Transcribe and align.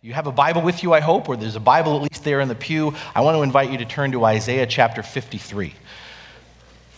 You 0.00 0.12
have 0.12 0.28
a 0.28 0.32
Bible 0.32 0.62
with 0.62 0.84
you, 0.84 0.92
I 0.92 1.00
hope, 1.00 1.28
or 1.28 1.36
there's 1.36 1.56
a 1.56 1.60
Bible 1.60 1.96
at 1.96 2.02
least 2.02 2.22
there 2.22 2.38
in 2.40 2.46
the 2.46 2.54
pew. 2.54 2.94
I 3.16 3.20
want 3.22 3.36
to 3.36 3.42
invite 3.42 3.72
you 3.72 3.78
to 3.78 3.84
turn 3.84 4.12
to 4.12 4.24
Isaiah 4.24 4.64
chapter 4.64 5.02
53. 5.02 5.74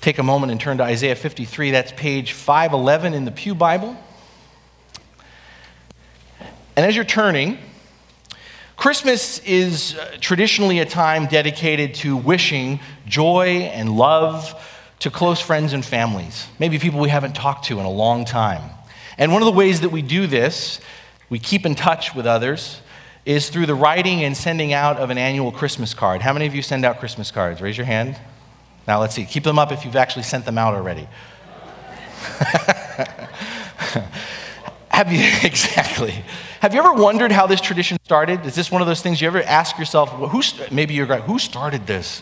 Take 0.03 0.19
a 0.19 0.23
moment 0.23 0.53
and 0.53 0.61
turn 0.61 0.77
to 0.77 0.85
Isaiah 0.85 1.17
53. 1.17 1.71
That's 1.71 1.93
page 1.93 2.35
511 2.35 3.15
in 3.15 3.25
the 3.25 3.31
Pew 3.31 3.55
Bible. 3.55 3.97
And 6.77 6.85
as 6.85 6.95
you're 6.95 7.07
turning, 7.07 7.57
Christmas 8.77 9.39
is 9.47 9.97
uh, 9.97 10.19
traditionally 10.21 10.81
a 10.81 10.87
time 10.87 11.25
dedicated 11.25 11.95
to 11.97 12.19
wishing 12.19 12.81
joy 13.07 13.71
and 13.73 13.97
love 13.97 14.55
to 14.99 15.11
close 15.11 15.41
friends 15.41 15.73
and 15.73 15.83
families, 15.83 16.49
maybe 16.59 16.79
people 16.79 17.01
we 17.01 17.09
haven't 17.09 17.35
talked 17.35 17.65
to 17.65 17.81
in 17.81 17.87
a 17.87 17.91
long 17.91 18.27
time. 18.27 18.71
And 19.17 19.33
one 19.33 19.41
of 19.41 19.47
the 19.47 19.53
ways 19.53 19.81
that 19.81 19.89
we 19.89 20.03
do 20.03 20.27
this, 20.27 20.83
we 21.31 21.39
keep 21.39 21.65
in 21.65 21.75
touch 21.75 22.15
with 22.15 22.27
others, 22.27 22.83
is 23.25 23.51
through 23.51 23.67
the 23.67 23.75
writing 23.75 24.25
and 24.25 24.37
sending 24.37 24.73
out 24.73 24.97
of 24.97 25.11
an 25.11 25.19
annual 25.19 25.53
Christmas 25.53 25.95
card. 25.95 26.23
How 26.23 26.33
many 26.33 26.47
of 26.47 26.55
you 26.55 26.63
send 26.63 26.85
out 26.85 27.01
Christmas 27.01 27.31
cards? 27.31 27.61
Raise 27.61 27.77
your 27.77 27.87
hand. 27.87 28.17
Now 28.89 29.01
let's 29.01 29.15
see. 29.15 29.25
Keep 29.25 29.45
them 29.45 29.59
up 29.59 29.73
if 29.73 29.85
you've 29.85 29.97
actually 29.97 30.23
sent 30.23 30.45
them 30.45 30.59
out 30.59 30.75
already. 30.75 31.07
Have 34.91 35.13
you, 35.13 35.21
exactly. 35.43 36.15
Have 36.61 36.75
you 36.75 36.81
ever 36.81 36.93
wondered 36.93 37.33
how 37.33 37.47
this 37.47 37.61
tradition 37.61 37.97
started? 38.05 38.45
Is 38.45 38.55
this 38.55 38.71
one 38.71 38.83
of 38.83 38.89
those 38.89 39.01
things 39.01 39.21
you 39.21 39.27
ever 39.27 39.43
ask 39.43 39.79
yourself, 39.79 40.19
well, 40.19 40.29
who, 40.29 40.43
maybe 40.71 40.93
you're 40.93 41.07
who 41.07 41.39
started 41.39 41.87
this? 41.87 42.21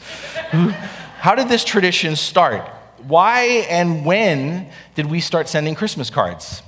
How 1.19 1.35
did 1.35 1.49
this 1.49 1.65
tradition 1.65 2.15
start? 2.15 2.69
Why 3.07 3.67
and 3.69 4.05
when 4.05 4.71
did 4.95 5.07
we 5.07 5.21
start 5.21 5.49
sending 5.49 5.75
Christmas 5.75 6.11
cards? 6.11 6.63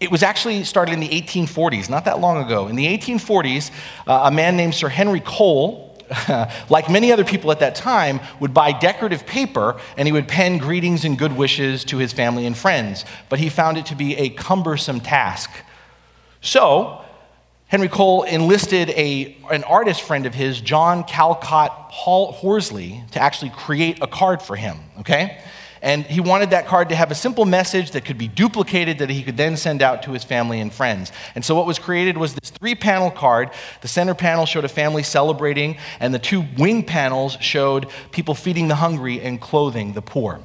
It 0.00 0.10
was 0.10 0.22
actually 0.22 0.64
started 0.64 0.92
in 0.92 1.00
the 1.00 1.08
1840s, 1.08 1.88
not 1.88 2.04
that 2.06 2.20
long 2.20 2.44
ago. 2.44 2.66
In 2.68 2.76
the 2.76 2.86
1840s, 2.86 3.70
uh, 4.06 4.22
a 4.24 4.30
man 4.30 4.56
named 4.56 4.74
Sir 4.74 4.88
Henry 4.88 5.20
Cole, 5.20 5.96
like 6.68 6.90
many 6.90 7.12
other 7.12 7.24
people 7.24 7.50
at 7.52 7.60
that 7.60 7.74
time, 7.74 8.20
would 8.40 8.52
buy 8.52 8.72
decorative 8.72 9.24
paper 9.24 9.80
and 9.96 10.06
he 10.06 10.12
would 10.12 10.28
pen 10.28 10.58
greetings 10.58 11.04
and 11.04 11.16
good 11.16 11.36
wishes 11.36 11.84
to 11.84 11.98
his 11.98 12.12
family 12.12 12.44
and 12.44 12.56
friends. 12.56 13.04
But 13.28 13.38
he 13.38 13.48
found 13.48 13.78
it 13.78 13.86
to 13.86 13.94
be 13.94 14.16
a 14.16 14.30
cumbersome 14.30 15.00
task. 15.00 15.50
So, 16.40 17.00
Henry 17.68 17.88
Cole 17.88 18.24
enlisted 18.24 18.90
a, 18.90 19.36
an 19.50 19.64
artist 19.64 20.02
friend 20.02 20.26
of 20.26 20.34
his, 20.34 20.60
John 20.60 21.04
Callcott 21.04 21.70
Horsley, 21.90 23.02
to 23.12 23.22
actually 23.22 23.50
create 23.50 23.98
a 24.02 24.06
card 24.06 24.42
for 24.42 24.54
him, 24.54 24.76
okay? 25.00 25.40
And 25.84 26.06
he 26.06 26.18
wanted 26.18 26.48
that 26.50 26.66
card 26.66 26.88
to 26.88 26.96
have 26.96 27.10
a 27.10 27.14
simple 27.14 27.44
message 27.44 27.90
that 27.90 28.06
could 28.06 28.16
be 28.16 28.26
duplicated 28.26 29.00
that 29.00 29.10
he 29.10 29.22
could 29.22 29.36
then 29.36 29.54
send 29.58 29.82
out 29.82 30.04
to 30.04 30.12
his 30.12 30.24
family 30.24 30.58
and 30.58 30.72
friends. 30.72 31.12
And 31.34 31.44
so 31.44 31.54
what 31.54 31.66
was 31.66 31.78
created 31.78 32.16
was 32.16 32.34
this 32.34 32.48
three 32.48 32.74
panel 32.74 33.10
card. 33.10 33.50
The 33.82 33.88
center 33.88 34.14
panel 34.14 34.46
showed 34.46 34.64
a 34.64 34.68
family 34.68 35.02
celebrating, 35.02 35.76
and 36.00 36.14
the 36.14 36.18
two 36.18 36.46
wing 36.56 36.84
panels 36.84 37.36
showed 37.38 37.90
people 38.12 38.34
feeding 38.34 38.68
the 38.68 38.76
hungry 38.76 39.20
and 39.20 39.38
clothing 39.38 39.92
the 39.92 40.00
poor. 40.00 40.40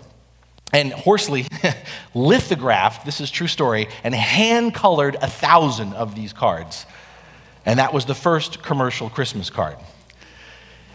And 0.73 0.91
Horsley 0.91 1.47
lithographed, 2.13 3.05
this 3.05 3.21
is 3.21 3.31
true 3.31 3.47
story, 3.47 3.87
and 4.03 4.13
hand 4.13 4.73
colored 4.73 5.15
a 5.21 5.29
thousand 5.29 5.93
of 5.93 6.15
these 6.15 6.33
cards. 6.33 6.85
And 7.65 7.79
that 7.79 7.93
was 7.93 8.05
the 8.05 8.13
first 8.13 8.61
commercial 8.61 9.09
Christmas 9.09 9.49
card. 9.49 9.77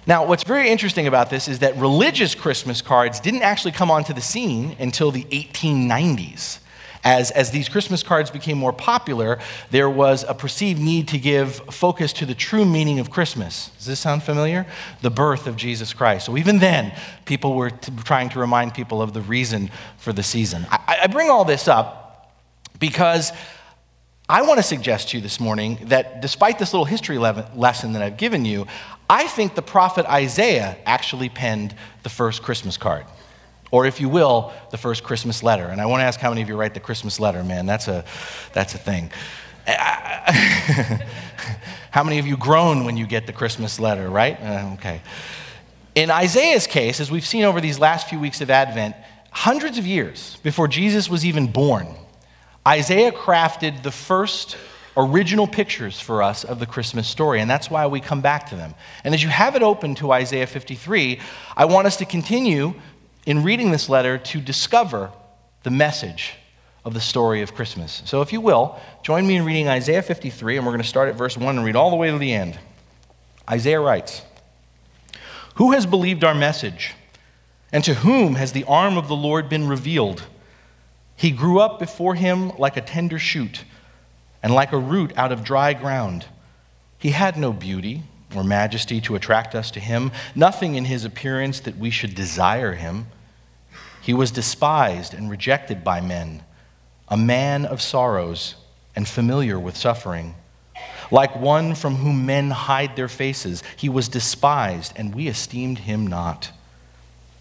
Now, 0.06 0.26
what's 0.26 0.44
very 0.44 0.68
interesting 0.68 1.06
about 1.06 1.30
this 1.30 1.48
is 1.48 1.60
that 1.60 1.76
religious 1.76 2.34
Christmas 2.34 2.82
cards 2.82 3.20
didn't 3.20 3.42
actually 3.42 3.72
come 3.72 3.90
onto 3.90 4.12
the 4.12 4.20
scene 4.20 4.76
until 4.78 5.10
the 5.10 5.24
1890s. 5.24 6.58
As, 7.04 7.30
as 7.30 7.50
these 7.50 7.68
Christmas 7.68 8.02
cards 8.02 8.30
became 8.30 8.56
more 8.56 8.72
popular, 8.72 9.38
there 9.70 9.90
was 9.90 10.24
a 10.26 10.32
perceived 10.32 10.80
need 10.80 11.08
to 11.08 11.18
give 11.18 11.56
focus 11.70 12.14
to 12.14 12.26
the 12.26 12.34
true 12.34 12.64
meaning 12.64 12.98
of 12.98 13.10
Christmas. 13.10 13.70
Does 13.76 13.86
this 13.86 14.00
sound 14.00 14.22
familiar? 14.22 14.66
The 15.02 15.10
birth 15.10 15.46
of 15.46 15.56
Jesus 15.56 15.92
Christ. 15.92 16.24
So 16.24 16.38
even 16.38 16.60
then, 16.60 16.94
people 17.26 17.54
were 17.54 17.68
t- 17.68 17.92
trying 18.04 18.30
to 18.30 18.38
remind 18.38 18.72
people 18.72 19.02
of 19.02 19.12
the 19.12 19.20
reason 19.20 19.70
for 19.98 20.14
the 20.14 20.22
season. 20.22 20.66
I, 20.70 21.00
I 21.02 21.06
bring 21.08 21.28
all 21.28 21.44
this 21.44 21.68
up 21.68 22.40
because 22.78 23.32
I 24.26 24.40
want 24.40 24.56
to 24.58 24.62
suggest 24.62 25.10
to 25.10 25.18
you 25.18 25.22
this 25.22 25.38
morning 25.38 25.78
that 25.88 26.22
despite 26.22 26.58
this 26.58 26.72
little 26.72 26.86
history 26.86 27.18
le- 27.18 27.50
lesson 27.54 27.92
that 27.92 28.00
I've 28.00 28.16
given 28.16 28.46
you, 28.46 28.66
I 29.08 29.26
think 29.26 29.54
the 29.54 29.62
prophet 29.62 30.06
Isaiah 30.06 30.76
actually 30.86 31.28
penned 31.28 31.74
the 32.02 32.08
first 32.08 32.42
Christmas 32.42 32.76
card. 32.76 33.04
Or, 33.70 33.86
if 33.86 34.00
you 34.00 34.08
will, 34.08 34.52
the 34.70 34.78
first 34.78 35.02
Christmas 35.02 35.42
letter. 35.42 35.64
And 35.64 35.80
I 35.80 35.86
want 35.86 36.00
to 36.00 36.04
ask 36.04 36.20
how 36.20 36.28
many 36.30 36.42
of 36.42 36.48
you 36.48 36.56
write 36.56 36.74
the 36.74 36.80
Christmas 36.80 37.18
letter, 37.18 37.42
man. 37.42 37.66
That's 37.66 37.88
a, 37.88 38.04
that's 38.52 38.74
a 38.74 38.78
thing. 38.78 39.10
how 41.90 42.04
many 42.04 42.18
of 42.18 42.26
you 42.26 42.36
groan 42.36 42.84
when 42.84 42.96
you 42.96 43.06
get 43.06 43.26
the 43.26 43.32
Christmas 43.32 43.80
letter, 43.80 44.08
right? 44.08 44.40
Uh, 44.40 44.74
okay. 44.74 45.00
In 45.94 46.10
Isaiah's 46.10 46.66
case, 46.66 47.00
as 47.00 47.10
we've 47.10 47.26
seen 47.26 47.44
over 47.44 47.60
these 47.60 47.78
last 47.78 48.08
few 48.08 48.20
weeks 48.20 48.40
of 48.40 48.50
Advent, 48.50 48.94
hundreds 49.30 49.78
of 49.78 49.86
years 49.86 50.36
before 50.42 50.68
Jesus 50.68 51.08
was 51.08 51.24
even 51.24 51.46
born, 51.46 51.86
Isaiah 52.66 53.12
crafted 53.12 53.82
the 53.82 53.90
first 53.90 54.56
original 54.96 55.46
pictures 55.46 55.98
for 55.98 56.22
us 56.22 56.44
of 56.44 56.58
the 56.58 56.66
Christmas 56.66 57.08
story, 57.08 57.40
and 57.40 57.50
that's 57.50 57.70
why 57.70 57.86
we 57.86 58.00
come 58.00 58.20
back 58.20 58.48
to 58.50 58.56
them. 58.56 58.74
And 59.02 59.14
as 59.14 59.22
you 59.22 59.28
have 59.28 59.56
it 59.56 59.62
open 59.62 59.94
to 59.96 60.12
Isaiah 60.12 60.46
53, 60.46 61.20
I 61.56 61.64
want 61.64 61.86
us 61.86 61.96
to 61.96 62.04
continue 62.04 62.74
in 63.26 63.42
reading 63.42 63.70
this 63.70 63.88
letter 63.88 64.18
to 64.18 64.40
discover 64.40 65.10
the 65.62 65.70
message 65.70 66.34
of 66.84 66.94
the 66.94 67.00
story 67.00 67.40
of 67.42 67.54
Christmas. 67.54 68.02
So, 68.04 68.20
if 68.20 68.32
you 68.32 68.40
will, 68.40 68.78
join 69.02 69.26
me 69.26 69.36
in 69.36 69.44
reading 69.44 69.68
Isaiah 69.68 70.02
53, 70.02 70.58
and 70.58 70.66
we're 70.66 70.72
going 70.72 70.82
to 70.82 70.88
start 70.88 71.08
at 71.08 71.16
verse 71.16 71.36
1 71.36 71.56
and 71.56 71.64
read 71.64 71.76
all 71.76 71.90
the 71.90 71.96
way 71.96 72.10
to 72.10 72.18
the 72.18 72.32
end. 72.32 72.58
Isaiah 73.50 73.80
writes 73.80 74.22
Who 75.56 75.72
has 75.72 75.86
believed 75.86 76.24
our 76.24 76.34
message? 76.34 76.94
And 77.72 77.82
to 77.84 77.94
whom 77.94 78.36
has 78.36 78.52
the 78.52 78.62
arm 78.64 78.96
of 78.96 79.08
the 79.08 79.16
Lord 79.16 79.48
been 79.48 79.66
revealed? 79.66 80.24
He 81.16 81.32
grew 81.32 81.58
up 81.58 81.80
before 81.80 82.14
him 82.14 82.50
like 82.56 82.76
a 82.76 82.80
tender 82.80 83.18
shoot 83.18 83.64
and 84.44 84.54
like 84.54 84.72
a 84.72 84.78
root 84.78 85.10
out 85.16 85.32
of 85.32 85.42
dry 85.42 85.72
ground. 85.72 86.26
He 86.98 87.10
had 87.10 87.38
no 87.38 87.50
beauty 87.50 88.02
or 88.36 88.44
majesty 88.44 89.00
to 89.00 89.14
attract 89.14 89.54
us 89.54 89.70
to 89.70 89.80
him, 89.80 90.12
nothing 90.34 90.74
in 90.74 90.84
his 90.84 91.06
appearance 91.06 91.60
that 91.60 91.78
we 91.78 91.88
should 91.88 92.14
desire 92.14 92.74
him. 92.74 93.06
He 94.02 94.12
was 94.12 94.30
despised 94.30 95.14
and 95.14 95.30
rejected 95.30 95.82
by 95.82 96.02
men, 96.02 96.42
a 97.08 97.16
man 97.16 97.64
of 97.64 97.80
sorrows 97.80 98.56
and 98.94 99.08
familiar 99.08 99.58
with 99.58 99.78
suffering. 99.78 100.34
Like 101.10 101.34
one 101.34 101.74
from 101.74 101.96
whom 101.96 102.26
men 102.26 102.50
hide 102.50 102.96
their 102.96 103.08
faces, 103.08 103.62
he 103.78 103.88
was 103.88 104.08
despised, 104.08 104.92
and 104.94 105.14
we 105.14 105.26
esteemed 105.26 105.78
him 105.78 106.06
not. 106.06 106.50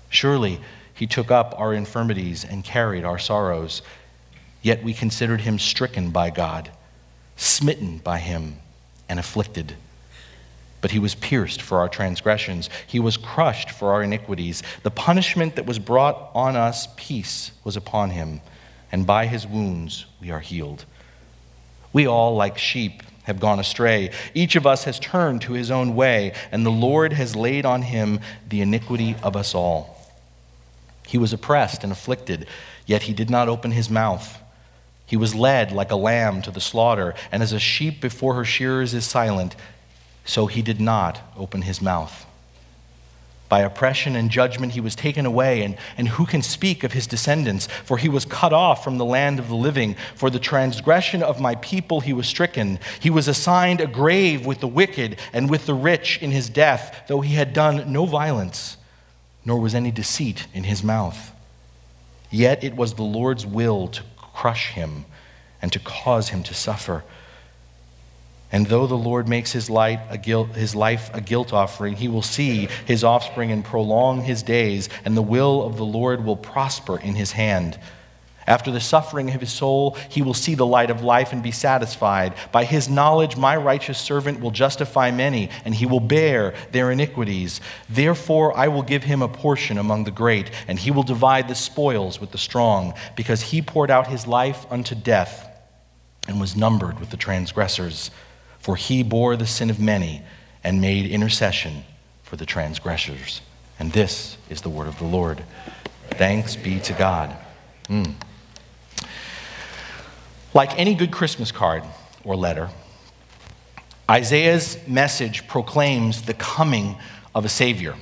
Surely 0.08 0.62
he 0.94 1.06
took 1.06 1.32
up 1.32 1.54
our 1.58 1.74
infirmities 1.74 2.46
and 2.46 2.64
carried 2.64 3.04
our 3.04 3.20
sorrows, 3.20 3.82
yet 4.62 4.84
we 4.84 4.94
considered 4.94 5.42
him 5.42 5.60
stricken 5.60 6.10
by 6.10 6.30
God 6.30 6.72
smitten 7.36 8.00
by 8.00 8.20
him 8.20 8.58
and 9.10 9.20
afflicted. 9.20 9.76
But 10.82 10.92
he 10.92 11.00
was 11.00 11.16
pierced 11.16 11.62
for 11.62 11.80
our 11.80 11.88
transgressions, 11.88 12.70
he 12.86 13.00
was 13.00 13.16
crushed 13.16 13.72
for 13.72 13.94
our 13.94 14.04
iniquities. 14.04 14.64
The 14.84 14.92
punishment 14.92 15.56
that 15.56 15.66
was 15.66 15.80
brought 15.80 16.30
on 16.36 16.56
us, 16.56 16.88
peace, 16.98 17.52
was 17.64 17.78
upon 17.78 18.10
him, 18.10 18.42
and 18.92 19.08
by 19.08 19.28
his 19.28 19.48
wounds 19.48 20.06
we 20.20 20.30
are 20.30 20.42
healed. 20.42 20.86
We 21.94 22.08
all, 22.08 22.36
like 22.36 22.58
sheep, 22.58 23.02
have 23.24 23.40
gone 23.40 23.60
astray. 23.60 24.12
Each 24.34 24.56
of 24.56 24.68
us 24.68 24.84
has 24.84 25.00
turned 25.00 25.42
to 25.44 25.54
his 25.54 25.72
own 25.72 25.96
way, 25.96 26.34
and 26.52 26.66
the 26.66 26.72
Lord 26.72 27.14
has 27.14 27.36
laid 27.36 27.66
on 27.66 27.84
him 27.84 28.20
the 28.50 28.62
iniquity 28.62 29.16
of 29.24 29.36
us 29.36 29.56
all. 29.56 30.12
He 31.08 31.18
was 31.18 31.32
oppressed 31.32 31.84
and 31.84 31.92
afflicted, 31.92 32.48
yet 32.86 33.04
he 33.04 33.14
did 33.14 33.30
not 33.30 33.48
open 33.48 33.72
his 33.72 33.90
mouth. 33.90 34.38
He 35.14 35.18
was 35.18 35.36
led 35.36 35.72
like 35.72 35.92
a 35.92 35.96
lamb 35.96 36.42
to 36.42 36.50
the 36.50 36.60
slaughter, 36.60 37.14
and 37.32 37.44
as 37.44 37.54
a 37.54 37.60
sheep 37.60 38.02
before 38.02 38.34
her 38.34 38.44
shearers 38.44 38.96
is 38.96 39.06
silent, 39.06 39.56
so 40.26 40.48
he 40.48 40.64
did 40.64 40.82
not 40.82 41.22
open 41.38 41.62
his 41.62 41.84
mouth. 41.84 42.26
By 43.48 43.60
oppression 43.60 44.16
and 44.16 44.32
judgment 44.32 44.74
he 44.74 44.82
was 44.82 44.96
taken 44.96 45.28
away, 45.28 45.62
and, 45.62 45.78
and 46.00 46.08
who 46.08 46.26
can 46.26 46.42
speak 46.42 46.84
of 46.84 46.94
his 46.94 47.06
descendants? 47.06 47.68
For 47.68 48.00
he 48.00 48.10
was 48.10 48.26
cut 48.26 48.54
off 48.54 48.84
from 48.84 48.98
the 48.98 49.06
land 49.06 49.38
of 49.38 49.50
the 49.50 49.56
living. 49.56 49.96
For 50.16 50.32
the 50.32 50.40
transgression 50.40 51.22
of 51.22 51.40
my 51.40 51.54
people 51.58 52.00
he 52.00 52.12
was 52.12 52.26
stricken. 52.26 52.80
He 53.00 53.12
was 53.12 53.28
assigned 53.28 53.82
a 53.82 53.86
grave 53.86 54.48
with 54.48 54.62
the 54.62 54.68
wicked 54.68 55.20
and 55.32 55.48
with 55.48 55.68
the 55.68 55.76
rich 55.76 56.18
in 56.24 56.32
his 56.32 56.50
death, 56.50 57.04
though 57.08 57.22
he 57.22 57.36
had 57.36 57.54
done 57.54 57.94
no 57.94 58.08
violence, 58.08 58.78
nor 59.46 59.60
was 59.60 59.76
any 59.76 59.92
deceit 59.92 60.48
in 60.56 60.64
his 60.64 60.84
mouth. 60.84 61.32
Yet 62.32 62.64
it 62.64 62.76
was 62.76 62.96
the 62.96 63.04
Lord's 63.04 63.46
will 63.46 63.90
to 63.90 64.02
crush 64.34 64.72
him 64.72 65.06
and 65.62 65.72
to 65.72 65.80
cause 65.80 66.30
him 66.30 66.44
to 66.44 66.54
suffer. 66.54 67.04
And 68.52 68.68
though 68.68 68.86
the 68.86 68.96
Lord 68.96 69.28
makes 69.28 69.52
his, 69.52 69.70
light 69.70 70.00
a 70.10 70.18
guilt, 70.18 70.50
his 70.50 70.76
life 70.76 71.10
a 71.14 71.22
guilt 71.22 71.54
offering, 71.54 71.96
he 71.96 72.08
will 72.08 72.22
see 72.22 72.68
his 72.86 73.04
offspring 73.04 73.52
and 73.52 73.66
prolong 73.66 74.22
his 74.22 74.44
days, 74.44 74.90
and 75.06 75.18
the 75.18 75.24
will 75.24 75.64
of 75.64 75.78
the 75.78 75.86
Lord 75.86 76.24
will 76.24 76.38
prosper 76.38 77.00
in 77.00 77.16
his 77.16 77.32
hand. 77.32 77.80
After 78.46 78.72
the 78.72 78.80
suffering 78.80 79.34
of 79.34 79.42
his 79.42 79.52
soul, 79.52 79.98
he 80.10 80.22
will 80.22 80.34
see 80.34 80.56
the 80.56 80.66
light 80.66 80.90
of 80.90 81.04
life 81.04 81.32
and 81.32 81.42
be 81.42 81.52
satisfied. 81.52 82.34
By 82.52 82.66
his 82.66 82.90
knowledge, 82.90 83.38
my 83.38 83.56
righteous 83.56 83.98
servant 83.98 84.40
will 84.40 84.52
justify 84.52 85.12
many, 85.12 85.50
and 85.66 85.74
he 85.74 85.86
will 85.86 86.00
bear 86.00 86.54
their 86.72 86.92
iniquities. 86.92 87.62
Therefore, 87.90 88.56
I 88.58 88.68
will 88.68 88.84
give 88.84 89.04
him 89.04 89.22
a 89.22 89.28
portion 89.28 89.78
among 89.78 90.04
the 90.04 90.12
great, 90.12 90.52
and 90.68 90.78
he 90.78 90.92
will 90.92 91.04
divide 91.04 91.48
the 91.48 91.56
spoils 91.56 92.20
with 92.20 92.32
the 92.32 92.38
strong, 92.38 92.94
because 93.16 93.42
he 93.42 93.62
poured 93.62 93.92
out 93.92 94.08
his 94.08 94.28
life 94.28 94.66
unto 94.70 94.96
death 94.96 95.50
and 96.28 96.40
was 96.40 96.56
numbered 96.56 97.00
with 97.00 97.10
the 97.10 97.18
transgressors. 97.18 98.12
For 98.60 98.76
he 98.76 99.04
bore 99.04 99.36
the 99.36 99.46
sin 99.46 99.70
of 99.70 99.80
many 99.80 100.22
and 100.64 100.80
made 100.80 101.06
intercession 101.06 101.84
for 102.24 102.38
the 102.38 102.46
transgressors. 102.46 103.42
And 103.78 103.92
this 103.92 104.38
is 104.50 104.62
the 104.62 104.70
word 104.70 104.88
of 104.88 104.98
the 104.98 105.04
Lord. 105.06 105.44
Thanks 106.12 106.56
be 106.56 106.80
to 106.82 106.94
God. 106.94 107.36
Mm. 107.90 108.14
Like 110.54 110.78
any 110.78 110.94
good 110.94 111.12
Christmas 111.12 111.52
card 111.52 111.84
or 112.24 112.36
letter, 112.36 112.70
Isaiah's 114.10 114.78
message 114.88 115.48
proclaims 115.48 116.24
the 116.24 116.36
coming 116.36 116.98
of 117.34 117.46
a 117.46 117.50
Savior. 117.50 117.96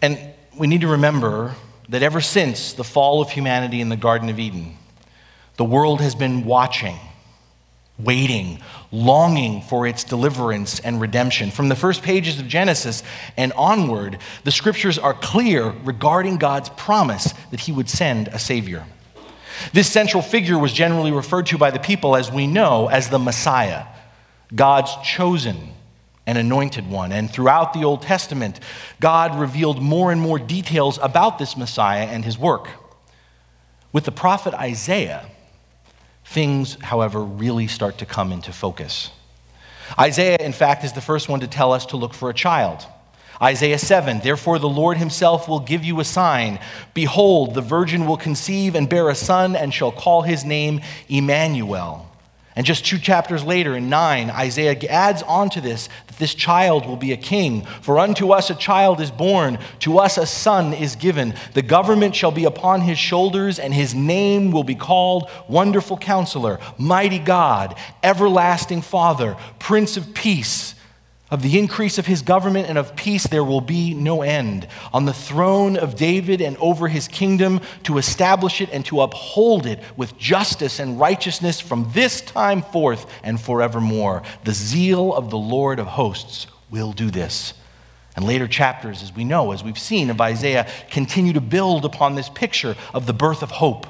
And 0.00 0.18
we 0.56 0.66
need 0.66 0.80
to 0.80 0.88
remember 0.88 1.54
that 1.90 2.02
ever 2.02 2.22
since 2.22 2.72
the 2.72 2.84
fall 2.84 3.20
of 3.20 3.30
humanity 3.30 3.80
in 3.80 3.90
the 3.90 3.96
Garden 3.96 4.30
of 4.30 4.38
Eden, 4.38 4.76
the 5.56 5.64
world 5.64 6.00
has 6.00 6.14
been 6.14 6.46
watching, 6.46 6.96
waiting, 7.98 8.60
longing 8.90 9.60
for 9.60 9.86
its 9.86 10.04
deliverance 10.04 10.80
and 10.80 10.98
redemption. 10.98 11.50
From 11.50 11.68
the 11.68 11.76
first 11.76 12.02
pages 12.02 12.40
of 12.40 12.48
Genesis 12.48 13.02
and 13.36 13.52
onward, 13.52 14.16
the 14.44 14.50
scriptures 14.50 14.98
are 14.98 15.12
clear 15.12 15.68
regarding 15.84 16.38
God's 16.38 16.70
promise 16.70 17.34
that 17.50 17.60
he 17.60 17.72
would 17.72 17.90
send 17.90 18.28
a 18.28 18.38
Savior. 18.38 18.86
This 19.72 19.90
central 19.90 20.22
figure 20.22 20.58
was 20.58 20.72
generally 20.72 21.12
referred 21.12 21.46
to 21.46 21.58
by 21.58 21.70
the 21.70 21.78
people, 21.78 22.16
as 22.16 22.30
we 22.30 22.46
know, 22.46 22.88
as 22.88 23.08
the 23.08 23.18
Messiah, 23.18 23.86
God's 24.54 24.94
chosen 25.04 25.72
and 26.26 26.38
anointed 26.38 26.88
one. 26.88 27.12
And 27.12 27.30
throughout 27.30 27.72
the 27.72 27.84
Old 27.84 28.02
Testament, 28.02 28.60
God 29.00 29.38
revealed 29.38 29.82
more 29.82 30.12
and 30.12 30.20
more 30.20 30.38
details 30.38 30.98
about 31.02 31.38
this 31.38 31.56
Messiah 31.56 32.06
and 32.06 32.24
his 32.24 32.38
work. 32.38 32.68
With 33.92 34.04
the 34.04 34.12
prophet 34.12 34.54
Isaiah, 34.54 35.26
things, 36.24 36.76
however, 36.80 37.22
really 37.22 37.66
start 37.66 37.98
to 37.98 38.06
come 38.06 38.32
into 38.32 38.52
focus. 38.52 39.10
Isaiah, 39.98 40.38
in 40.40 40.52
fact, 40.52 40.84
is 40.84 40.92
the 40.92 41.00
first 41.00 41.28
one 41.28 41.40
to 41.40 41.46
tell 41.46 41.72
us 41.72 41.86
to 41.86 41.96
look 41.96 42.14
for 42.14 42.30
a 42.30 42.34
child. 42.34 42.86
Isaiah 43.42 43.78
7 43.78 44.20
Therefore, 44.20 44.58
the 44.58 44.68
Lord 44.68 44.98
himself 44.98 45.48
will 45.48 45.60
give 45.60 45.84
you 45.84 45.98
a 46.00 46.04
sign. 46.04 46.60
Behold, 46.94 47.54
the 47.54 47.60
virgin 47.60 48.06
will 48.06 48.16
conceive 48.16 48.74
and 48.74 48.88
bear 48.88 49.08
a 49.08 49.14
son, 49.14 49.56
and 49.56 49.74
shall 49.74 49.92
call 49.92 50.22
his 50.22 50.44
name 50.44 50.80
Emmanuel. 51.08 52.08
And 52.54 52.66
just 52.66 52.84
two 52.84 52.98
chapters 52.98 53.42
later, 53.42 53.74
in 53.74 53.88
9, 53.88 54.28
Isaiah 54.28 54.78
adds 54.90 55.22
on 55.22 55.48
to 55.50 55.60
this 55.62 55.88
that 56.06 56.18
this 56.18 56.34
child 56.34 56.86
will 56.86 56.96
be 56.96 57.12
a 57.12 57.16
king. 57.16 57.64
For 57.80 57.98
unto 57.98 58.30
us 58.32 58.50
a 58.50 58.54
child 58.54 59.00
is 59.00 59.10
born, 59.10 59.58
to 59.80 59.98
us 59.98 60.18
a 60.18 60.26
son 60.26 60.74
is 60.74 60.94
given. 60.94 61.34
The 61.54 61.62
government 61.62 62.14
shall 62.14 62.30
be 62.30 62.44
upon 62.44 62.82
his 62.82 62.98
shoulders, 62.98 63.58
and 63.58 63.72
his 63.72 63.94
name 63.94 64.50
will 64.50 64.64
be 64.64 64.74
called 64.74 65.30
Wonderful 65.48 65.96
Counselor, 65.96 66.60
Mighty 66.76 67.18
God, 67.18 67.74
Everlasting 68.02 68.82
Father, 68.82 69.34
Prince 69.58 69.96
of 69.96 70.12
Peace. 70.12 70.74
Of 71.32 71.40
the 71.40 71.58
increase 71.58 71.96
of 71.96 72.04
his 72.04 72.20
government 72.20 72.68
and 72.68 72.76
of 72.76 72.94
peace 72.94 73.26
there 73.26 73.42
will 73.42 73.62
be 73.62 73.94
no 73.94 74.20
end. 74.20 74.68
On 74.92 75.06
the 75.06 75.14
throne 75.14 75.78
of 75.78 75.96
David 75.96 76.42
and 76.42 76.58
over 76.58 76.88
his 76.88 77.08
kingdom, 77.08 77.62
to 77.84 77.96
establish 77.96 78.60
it 78.60 78.68
and 78.70 78.84
to 78.84 79.00
uphold 79.00 79.64
it 79.64 79.82
with 79.96 80.18
justice 80.18 80.78
and 80.78 81.00
righteousness 81.00 81.58
from 81.58 81.90
this 81.94 82.20
time 82.20 82.60
forth 82.60 83.10
and 83.22 83.40
forevermore. 83.40 84.22
The 84.44 84.52
zeal 84.52 85.14
of 85.14 85.30
the 85.30 85.38
Lord 85.38 85.78
of 85.78 85.86
hosts 85.86 86.48
will 86.70 86.92
do 86.92 87.10
this. 87.10 87.54
And 88.14 88.26
later 88.26 88.46
chapters, 88.46 89.02
as 89.02 89.16
we 89.16 89.24
know, 89.24 89.52
as 89.52 89.64
we've 89.64 89.78
seen 89.78 90.10
of 90.10 90.20
Isaiah, 90.20 90.68
continue 90.90 91.32
to 91.32 91.40
build 91.40 91.86
upon 91.86 92.14
this 92.14 92.28
picture 92.28 92.76
of 92.92 93.06
the 93.06 93.14
birth 93.14 93.42
of 93.42 93.50
hope. 93.50 93.86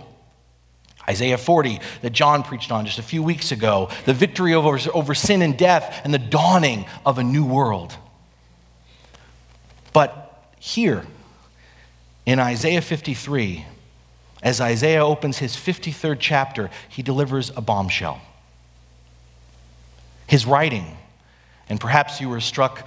Isaiah 1.09 1.39
40, 1.39 1.81
that 2.03 2.11
John 2.11 2.43
preached 2.43 2.71
on 2.71 2.87
just 2.87 2.99
a 2.99 3.03
few 3.03 3.23
weeks 3.23 3.51
ago, 3.51 3.89
the 4.05 4.15
victory 4.15 4.55
over, 4.55 4.79
over 4.95 5.15
sin 5.15 5.43
and 5.43 5.57
death, 5.59 6.01
and 6.05 6.15
the 6.15 6.19
dawning 6.19 6.87
of 7.05 7.19
a 7.19 7.25
new 7.25 7.45
world. 7.45 7.97
But 9.93 10.47
here, 10.59 11.05
in 12.25 12.39
Isaiah 12.39 12.81
53, 12.81 13.67
as 14.43 14.61
Isaiah 14.61 15.05
opens 15.05 15.39
his 15.39 15.55
53rd 15.55 16.19
chapter, 16.21 16.71
he 16.89 17.03
delivers 17.03 17.51
a 17.57 17.61
bombshell. 17.61 18.21
His 20.27 20.47
writing, 20.47 20.97
and 21.69 21.81
perhaps 21.81 22.21
you 22.21 22.29
were 22.29 22.41
struck, 22.41 22.87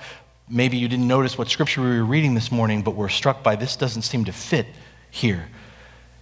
maybe 0.49 0.77
you 0.77 0.87
didn't 0.87 1.07
notice 1.07 1.37
what 1.37 1.49
scripture 1.49 1.81
we 1.81 1.97
were 1.97 2.05
reading 2.05 2.33
this 2.33 2.51
morning, 2.51 2.81
but 2.81 2.95
were 2.95 3.09
struck 3.09 3.43
by 3.43 3.55
this 3.55 3.75
doesn't 3.75 4.03
seem 4.03 4.25
to 4.25 4.31
fit 4.31 4.67
here. 5.11 5.47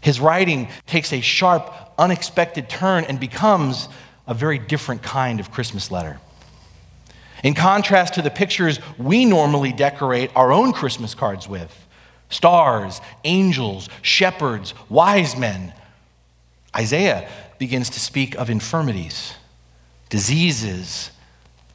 His 0.01 0.19
writing 0.19 0.67
takes 0.85 1.13
a 1.13 1.21
sharp, 1.21 1.73
unexpected 1.97 2.69
turn 2.69 3.03
and 3.05 3.19
becomes 3.19 3.89
a 4.27 4.33
very 4.33 4.57
different 4.57 5.03
kind 5.03 5.39
of 5.39 5.51
Christmas 5.51 5.91
letter. 5.91 6.19
In 7.43 7.53
contrast 7.53 8.13
to 8.13 8.21
the 8.21 8.31
pictures 8.31 8.79
we 8.97 9.25
normally 9.25 9.73
decorate 9.73 10.31
our 10.35 10.51
own 10.51 10.71
Christmas 10.71 11.13
cards 11.13 11.47
with 11.47 11.77
stars, 12.29 13.01
angels, 13.23 13.89
shepherds, 14.01 14.73
wise 14.89 15.37
men 15.37 15.73
Isaiah 16.75 17.29
begins 17.59 17.91
to 17.91 17.99
speak 17.99 18.35
of 18.35 18.49
infirmities, 18.49 19.35
diseases, 20.09 21.11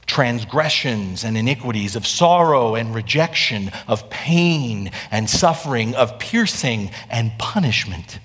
transgressions 0.06 1.22
and 1.22 1.36
iniquities, 1.36 1.94
of 1.94 2.06
sorrow 2.06 2.74
and 2.74 2.94
rejection, 2.94 3.70
of 3.86 4.10
pain 4.10 4.90
and 5.10 5.28
suffering, 5.28 5.94
of 5.94 6.18
piercing 6.18 6.90
and 7.10 7.30
punishment. 7.38 8.18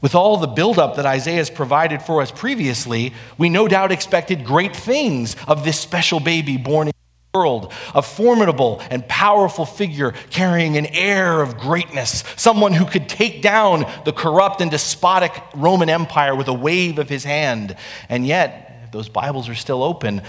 With 0.00 0.14
all 0.14 0.36
the 0.36 0.46
buildup 0.46 0.96
that 0.96 1.06
Isaiah 1.06 1.38
has 1.38 1.50
provided 1.50 2.02
for 2.02 2.22
us 2.22 2.30
previously, 2.30 3.12
we 3.36 3.48
no 3.48 3.66
doubt 3.66 3.90
expected 3.90 4.44
great 4.44 4.76
things 4.76 5.34
of 5.48 5.64
this 5.64 5.78
special 5.78 6.20
baby 6.20 6.56
born 6.56 6.88
in 6.88 6.92
the 7.32 7.38
world, 7.38 7.72
a 7.96 8.02
formidable 8.02 8.80
and 8.90 9.06
powerful 9.08 9.66
figure 9.66 10.12
carrying 10.30 10.76
an 10.76 10.86
air 10.86 11.42
of 11.42 11.58
greatness, 11.58 12.22
someone 12.36 12.74
who 12.74 12.84
could 12.84 13.08
take 13.08 13.42
down 13.42 13.84
the 14.04 14.12
corrupt 14.12 14.60
and 14.60 14.70
despotic 14.70 15.32
Roman 15.52 15.90
Empire 15.90 16.36
with 16.36 16.46
a 16.46 16.54
wave 16.54 17.00
of 17.00 17.08
his 17.08 17.24
hand. 17.24 17.74
And 18.08 18.24
yet, 18.24 18.82
if 18.84 18.92
those 18.92 19.08
Bibles 19.08 19.48
are 19.48 19.56
still 19.56 19.82
open, 19.82 20.22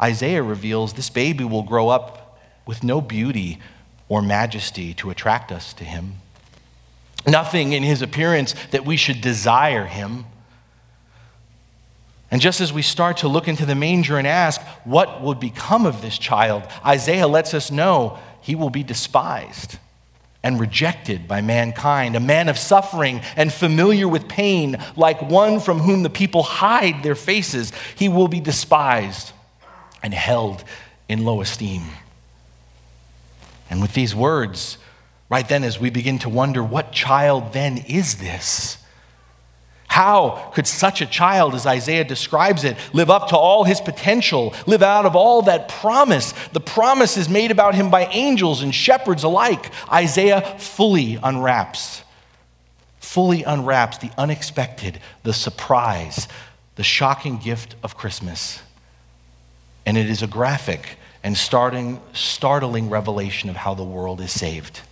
Isaiah 0.00 0.42
reveals 0.42 0.92
this 0.92 1.10
baby 1.10 1.42
will 1.42 1.64
grow 1.64 1.88
up 1.88 2.40
with 2.64 2.84
no 2.84 3.00
beauty 3.00 3.58
or 4.08 4.22
majesty 4.22 4.94
to 4.94 5.10
attract 5.10 5.50
us 5.50 5.72
to 5.74 5.84
him. 5.84 6.14
Nothing 7.26 7.72
in 7.72 7.82
his 7.82 8.02
appearance 8.02 8.54
that 8.70 8.84
we 8.84 8.96
should 8.96 9.20
desire 9.20 9.86
him. 9.86 10.24
And 12.30 12.40
just 12.40 12.60
as 12.60 12.72
we 12.72 12.82
start 12.82 13.18
to 13.18 13.28
look 13.28 13.48
into 13.48 13.66
the 13.66 13.74
manger 13.74 14.16
and 14.16 14.26
ask, 14.26 14.60
what 14.84 15.20
would 15.20 15.40
become 15.40 15.84
of 15.84 16.00
this 16.00 16.16
child? 16.16 16.62
Isaiah 16.86 17.26
lets 17.26 17.54
us 17.54 17.70
know 17.70 18.18
he 18.40 18.54
will 18.54 18.70
be 18.70 18.82
despised 18.82 19.78
and 20.42 20.58
rejected 20.58 21.28
by 21.28 21.42
mankind, 21.42 22.16
a 22.16 22.20
man 22.20 22.48
of 22.48 22.56
suffering 22.56 23.20
and 23.36 23.52
familiar 23.52 24.08
with 24.08 24.28
pain, 24.28 24.76
like 24.96 25.20
one 25.20 25.60
from 25.60 25.80
whom 25.80 26.02
the 26.02 26.10
people 26.10 26.42
hide 26.42 27.02
their 27.02 27.14
faces. 27.14 27.72
He 27.96 28.08
will 28.08 28.28
be 28.28 28.40
despised 28.40 29.32
and 30.02 30.14
held 30.14 30.64
in 31.08 31.24
low 31.24 31.40
esteem. 31.40 31.82
And 33.68 33.82
with 33.82 33.92
these 33.92 34.14
words, 34.14 34.78
right 35.30 35.48
then, 35.48 35.64
as 35.64 35.80
we 35.80 35.88
begin 35.88 36.18
to 36.18 36.28
wonder, 36.28 36.62
what 36.62 36.92
child 36.92 37.54
then 37.54 37.78
is 37.78 38.16
this? 38.16 38.76
How 39.86 40.52
could 40.54 40.68
such 40.68 41.00
a 41.00 41.06
child, 41.06 41.54
as 41.54 41.66
Isaiah 41.66 42.04
describes 42.04 42.62
it, 42.62 42.76
live 42.92 43.10
up 43.10 43.28
to 43.28 43.36
all 43.36 43.64
his 43.64 43.80
potential, 43.80 44.54
live 44.66 44.84
out 44.84 45.04
of 45.04 45.16
all 45.16 45.42
that 45.42 45.68
promise? 45.68 46.32
The 46.52 46.60
promise 46.60 47.16
is 47.16 47.28
made 47.28 47.50
about 47.50 47.74
him 47.74 47.90
by 47.90 48.06
angels 48.06 48.62
and 48.62 48.72
shepherds 48.72 49.24
alike. 49.24 49.72
Isaiah 49.92 50.42
fully 50.58 51.18
unwraps, 51.20 52.04
fully 53.00 53.42
unwraps 53.42 53.98
the 53.98 54.12
unexpected, 54.16 55.00
the 55.24 55.32
surprise, 55.32 56.28
the 56.76 56.84
shocking 56.84 57.38
gift 57.38 57.74
of 57.82 57.96
Christmas. 57.96 58.62
And 59.84 59.98
it 59.98 60.08
is 60.08 60.22
a 60.22 60.28
graphic 60.28 60.98
and 61.24 61.36
starting, 61.36 62.00
startling 62.12 62.90
revelation 62.90 63.50
of 63.50 63.56
how 63.56 63.74
the 63.74 63.82
world 63.82 64.20
is 64.20 64.30
saved. 64.30 64.82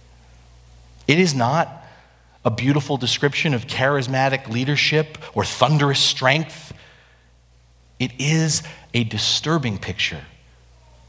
It 1.08 1.18
is 1.18 1.34
not 1.34 1.68
a 2.44 2.50
beautiful 2.50 2.98
description 2.98 3.54
of 3.54 3.66
charismatic 3.66 4.48
leadership 4.48 5.18
or 5.34 5.44
thunderous 5.44 5.98
strength. 5.98 6.72
It 7.98 8.12
is 8.18 8.62
a 8.94 9.04
disturbing 9.04 9.78
picture 9.78 10.22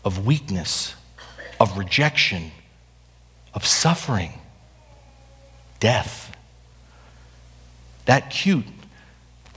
of 0.03 0.25
weakness, 0.25 0.95
of 1.59 1.77
rejection, 1.77 2.51
of 3.53 3.65
suffering, 3.65 4.33
death. 5.79 6.35
That 8.05 8.31
cute, 8.31 8.65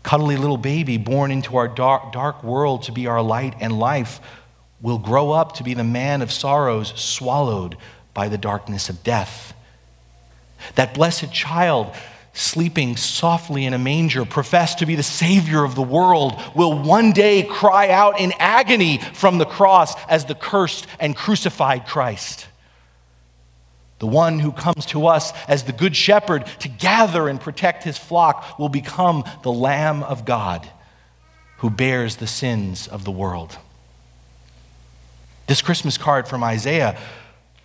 cuddly 0.03 0.37
little 0.37 0.57
baby 0.57 0.99
born 0.99 1.31
into 1.31 1.57
our 1.57 1.69
dark, 1.69 2.13
dark 2.13 2.43
world 2.43 2.83
to 2.83 2.93
be 2.93 3.07
our 3.07 3.23
light 3.23 3.55
and 3.61 3.79
life 3.79 4.21
will 4.81 4.99
grow 4.99 5.31
up 5.31 5.55
to 5.55 5.63
be 5.63 5.75
the 5.75 5.85
man 5.85 6.21
of 6.21 6.33
sorrows, 6.33 6.93
swallowed 6.97 7.77
by 8.13 8.29
the 8.29 8.37
darkness 8.37 8.89
of 8.89 9.05
death. 9.05 9.55
That 10.75 10.95
blessed 10.95 11.33
child 11.33 11.95
sleeping 12.35 12.97
softly 12.97 13.67
in 13.67 13.75
a 13.75 13.79
manger, 13.79 14.25
professed 14.25 14.79
to 14.79 14.87
be 14.87 14.95
the 14.95 15.03
Savior 15.03 15.65
of 15.65 15.75
the 15.75 15.83
world, 15.83 16.41
will 16.55 16.83
one 16.83 17.13
day 17.13 17.43
cry 17.43 17.91
out 17.91 18.19
in 18.19 18.33
agony 18.39 18.99
from 18.99 19.39
the 19.39 19.45
cross 19.45 19.95
as 20.07 20.25
the 20.25 20.35
cursed 20.35 20.87
and 20.99 21.15
crucified 21.15 21.87
Christ. 21.87 22.47
The 23.99 24.07
one 24.07 24.39
who 24.41 24.51
comes 24.51 24.87
to 24.87 25.07
us 25.07 25.33
as 25.47 25.65
the 25.65 25.73
Good 25.73 25.95
Shepherd 25.95 26.47
to 26.61 26.69
gather 26.69 27.29
and 27.29 27.41
protect 27.41 27.85
his 27.85 27.99
flock 27.99 28.59
will 28.59 28.69
become 28.69 29.25
the 29.43 29.53
Lamb 29.53 30.03
of 30.03 30.25
God 30.25 30.69
who 31.59 31.71
bears 31.71 32.17
the 32.17 32.27
sins 32.27 32.89
of 32.89 33.05
the 33.05 33.13
world. 33.13 33.57
This 35.47 35.63
Christmas 35.63 35.97
card 35.97 36.27
from 36.27 36.43
Isaiah 36.43 36.99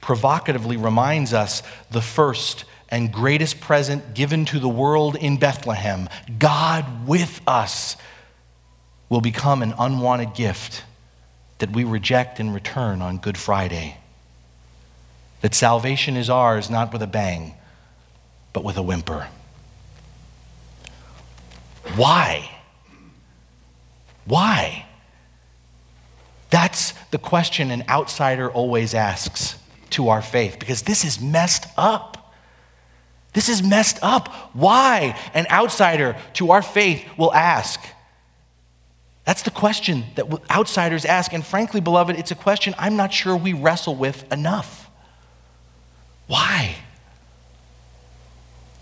provocatively 0.02 0.78
reminds 0.78 1.34
us 1.34 1.64
the 1.90 2.02
first 2.02 2.66
and 2.90 3.12
greatest 3.12 3.60
present 3.60 4.14
given 4.14 4.46
to 4.46 4.60
the 4.60 4.70
world 4.70 5.16
in 5.16 5.38
Bethlehem, 5.38 6.08
God 6.40 7.08
with 7.08 7.42
us, 7.46 7.98
will 9.10 9.22
become 9.22 9.62
an 9.62 9.74
unwanted 9.78 10.34
gift 10.34 10.84
that 11.60 11.72
we 11.72 11.84
reject 11.84 12.40
in 12.40 12.54
return 12.54 13.02
on 13.02 13.18
Good 13.18 13.38
Friday. 13.38 13.98
That 15.42 15.54
salvation 15.54 16.16
is 16.16 16.30
ours 16.30 16.70
not 16.70 16.92
with 16.92 17.02
a 17.02 17.08
bang, 17.08 17.54
but 18.54 18.64
with 18.64 18.78
a 18.78 18.82
whimper. 18.82 19.28
Why? 21.96 22.50
Why? 24.26 24.86
That's 26.50 26.94
the 27.12 27.18
question 27.18 27.72
an 27.72 27.84
outsider 27.88 28.50
always 28.50 28.94
asks 28.94 29.58
to 29.92 30.10
our 30.10 30.22
faith 30.22 30.60
because 30.60 30.84
this 30.84 31.06
is 31.06 31.22
messed 31.22 31.66
up. 31.78 32.27
This 33.38 33.50
is 33.50 33.62
messed 33.62 34.00
up. 34.02 34.30
Why? 34.56 35.16
An 35.36 35.46
outsider 35.52 36.18
to 36.34 36.50
our 36.50 36.64
faith 36.64 37.06
will 37.20 37.32
ask. 37.32 37.80
That's 39.26 39.44
the 39.44 39.52
question 39.52 40.06
that 40.16 40.26
outsiders 40.50 41.06
ask. 41.06 41.32
And 41.34 41.46
frankly, 41.46 41.80
beloved, 41.80 42.18
it's 42.18 42.32
a 42.32 42.36
question 42.36 42.74
I'm 42.80 42.96
not 42.96 43.14
sure 43.14 43.38
we 43.38 43.54
wrestle 43.54 43.94
with 43.94 44.26
enough. 44.34 44.90
Why? 46.26 46.78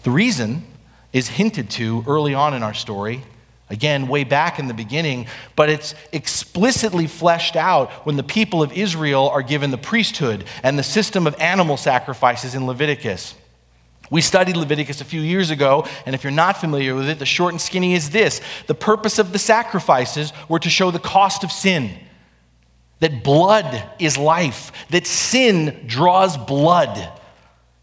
The 0.04 0.12
reason 0.12 0.64
is 1.12 1.28
hinted 1.28 1.70
to 1.72 2.06
early 2.08 2.34
on 2.34 2.54
in 2.54 2.64
our 2.64 2.74
story 2.74 3.26
Again, 3.70 4.08
way 4.08 4.24
back 4.24 4.58
in 4.58 4.68
the 4.68 4.74
beginning, 4.74 5.26
but 5.56 5.70
it's 5.70 5.96
explicitly 6.14 7.08
fleshed 7.08 7.56
out 7.56 7.92
when 8.06 8.16
the 8.16 8.24
people 8.24 8.62
of 8.62 8.72
Israel 8.72 9.28
are 9.28 9.42
given 9.42 9.72
the 9.72 9.78
priesthood 9.78 10.46
and 10.62 10.78
the 10.78 10.84
system 10.84 11.26
of 11.26 11.36
animal 11.42 11.76
sacrifices 11.76 12.54
in 12.54 12.68
Leviticus. 12.68 13.34
We 14.12 14.22
studied 14.22 14.58
Leviticus 14.58 15.02
a 15.02 15.06
few 15.06 15.22
years 15.22 15.50
ago, 15.50 15.88
and 16.06 16.14
if 16.14 16.24
you're 16.24 16.32
not 16.32 16.58
familiar 16.58 16.96
with 16.96 17.10
it, 17.10 17.20
the 17.20 17.26
short 17.26 17.54
and 17.54 17.62
skinny 17.62 17.94
is 17.94 18.12
this 18.12 18.42
the 18.68 18.76
purpose 18.76 19.20
of 19.20 19.32
the 19.32 19.40
sacrifices 19.40 20.32
were 20.48 20.60
to 20.60 20.70
show 20.70 20.92
the 20.92 21.00
cost 21.00 21.44
of 21.44 21.52
sin. 21.52 21.92
That 23.00 23.24
blood 23.24 23.84
is 24.00 24.18
life, 24.18 24.72
that 24.90 25.06
sin 25.06 25.84
draws 25.86 26.38
blood. 26.38 27.12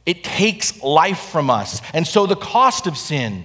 It 0.07 0.25
takes 0.25 0.83
life 0.83 1.21
from 1.31 1.51
us. 1.51 1.81
And 1.95 2.07
so 2.07 2.27
the 2.27 2.37
cost 2.37 2.87
of 2.87 2.97
sin 2.97 3.45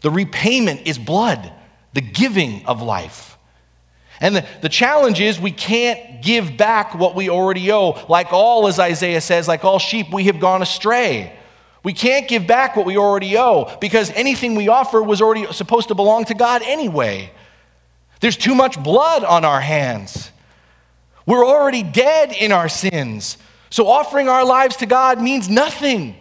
the 0.00 0.10
repayment 0.10 0.86
is 0.86 0.98
blood, 0.98 1.52
the 1.92 2.00
giving 2.00 2.64
of 2.66 2.82
life. 2.82 3.36
And 4.20 4.36
the, 4.36 4.46
the 4.62 4.68
challenge 4.68 5.20
is 5.20 5.40
we 5.40 5.50
can't 5.50 6.22
give 6.22 6.56
back 6.56 6.94
what 6.94 7.14
we 7.14 7.28
already 7.28 7.70
owe. 7.72 8.06
Like 8.08 8.32
all, 8.32 8.66
as 8.66 8.78
Isaiah 8.78 9.20
says, 9.20 9.48
like 9.48 9.64
all 9.64 9.78
sheep, 9.78 10.12
we 10.12 10.24
have 10.24 10.40
gone 10.40 10.62
astray. 10.62 11.35
We 11.86 11.92
can't 11.92 12.26
give 12.26 12.48
back 12.48 12.74
what 12.74 12.84
we 12.84 12.96
already 12.96 13.38
owe 13.38 13.72
because 13.80 14.10
anything 14.10 14.56
we 14.56 14.66
offer 14.66 15.00
was 15.00 15.22
already 15.22 15.46
supposed 15.52 15.86
to 15.86 15.94
belong 15.94 16.24
to 16.24 16.34
God 16.34 16.62
anyway. 16.64 17.30
There's 18.18 18.36
too 18.36 18.56
much 18.56 18.82
blood 18.82 19.22
on 19.22 19.44
our 19.44 19.60
hands. 19.60 20.32
We're 21.26 21.46
already 21.46 21.84
dead 21.84 22.32
in 22.32 22.50
our 22.50 22.68
sins. 22.68 23.38
So 23.70 23.86
offering 23.86 24.28
our 24.28 24.44
lives 24.44 24.74
to 24.78 24.86
God 24.86 25.22
means 25.22 25.48
nothing. 25.48 26.16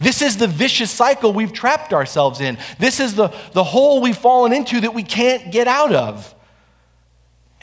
This 0.00 0.20
is 0.20 0.36
the 0.36 0.48
vicious 0.48 0.90
cycle 0.90 1.32
we've 1.32 1.54
trapped 1.54 1.94
ourselves 1.94 2.42
in. 2.42 2.58
This 2.78 3.00
is 3.00 3.14
the, 3.14 3.28
the 3.54 3.64
hole 3.64 4.02
we've 4.02 4.18
fallen 4.18 4.52
into 4.52 4.82
that 4.82 4.92
we 4.92 5.02
can't 5.02 5.50
get 5.50 5.66
out 5.66 5.94
of. 5.94 6.34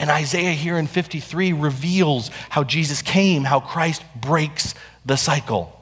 And 0.00 0.10
Isaiah 0.10 0.50
here 0.50 0.76
in 0.76 0.88
53 0.88 1.52
reveals 1.52 2.32
how 2.50 2.64
Jesus 2.64 3.00
came, 3.00 3.44
how 3.44 3.60
Christ 3.60 4.02
breaks 4.20 4.74
the 5.06 5.16
cycle. 5.16 5.73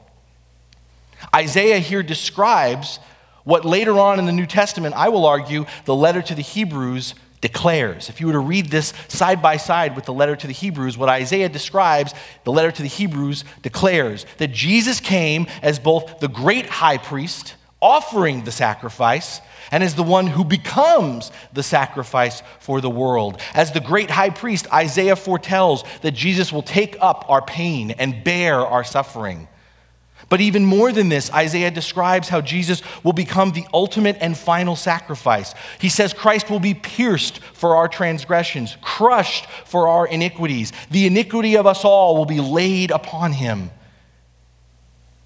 Isaiah 1.35 1.79
here 1.79 2.03
describes 2.03 2.99
what 3.43 3.65
later 3.65 3.99
on 3.99 4.19
in 4.19 4.25
the 4.25 4.31
New 4.31 4.45
Testament, 4.45 4.95
I 4.95 5.09
will 5.09 5.25
argue, 5.25 5.65
the 5.85 5.95
letter 5.95 6.21
to 6.21 6.35
the 6.35 6.41
Hebrews 6.41 7.15
declares. 7.41 8.07
If 8.07 8.21
you 8.21 8.27
were 8.27 8.33
to 8.33 8.39
read 8.39 8.69
this 8.69 8.93
side 9.09 9.41
by 9.41 9.57
side 9.57 9.97
with 9.97 10.05
the 10.05 10.13
letter 10.13 10.35
to 10.35 10.47
the 10.47 10.53
Hebrews, 10.53 10.97
what 10.97 11.09
Isaiah 11.09 11.49
describes, 11.49 12.13
the 12.45 12.53
letter 12.53 12.71
to 12.71 12.81
the 12.81 12.87
Hebrews 12.87 13.43
declares 13.61 14.25
that 14.37 14.53
Jesus 14.53 15.01
came 15.01 15.47
as 15.61 15.77
both 15.77 16.21
the 16.21 16.29
great 16.29 16.67
high 16.67 16.97
priest 16.97 17.55
offering 17.81 18.45
the 18.45 18.51
sacrifice 18.51 19.41
and 19.69 19.83
as 19.83 19.93
the 19.93 20.03
one 20.03 20.25
who 20.25 20.45
becomes 20.45 21.33
the 21.51 21.61
sacrifice 21.61 22.41
for 22.59 22.79
the 22.79 22.89
world. 22.89 23.41
As 23.53 23.73
the 23.73 23.81
great 23.81 24.09
high 24.09 24.29
priest, 24.29 24.71
Isaiah 24.71 25.17
foretells 25.17 25.83
that 26.01 26.11
Jesus 26.11 26.53
will 26.53 26.61
take 26.61 26.95
up 27.01 27.25
our 27.27 27.41
pain 27.41 27.91
and 27.91 28.23
bear 28.23 28.65
our 28.65 28.85
suffering. 28.85 29.49
But 30.33 30.41
even 30.41 30.65
more 30.65 30.91
than 30.91 31.09
this, 31.09 31.31
Isaiah 31.31 31.69
describes 31.69 32.27
how 32.27 32.41
Jesus 32.41 32.81
will 33.03 33.13
become 33.13 33.51
the 33.51 33.67
ultimate 33.71 34.17
and 34.19 34.35
final 34.35 34.75
sacrifice. 34.75 35.53
He 35.79 35.89
says 35.89 36.11
Christ 36.11 36.49
will 36.49 36.59
be 36.59 36.73
pierced 36.73 37.37
for 37.37 37.75
our 37.75 37.87
transgressions, 37.87 38.75
crushed 38.81 39.45
for 39.65 39.87
our 39.87 40.07
iniquities. 40.07 40.73
The 40.89 41.05
iniquity 41.05 41.55
of 41.55 41.67
us 41.67 41.85
all 41.85 42.17
will 42.17 42.25
be 42.25 42.41
laid 42.41 42.89
upon 42.89 43.33
him. 43.33 43.69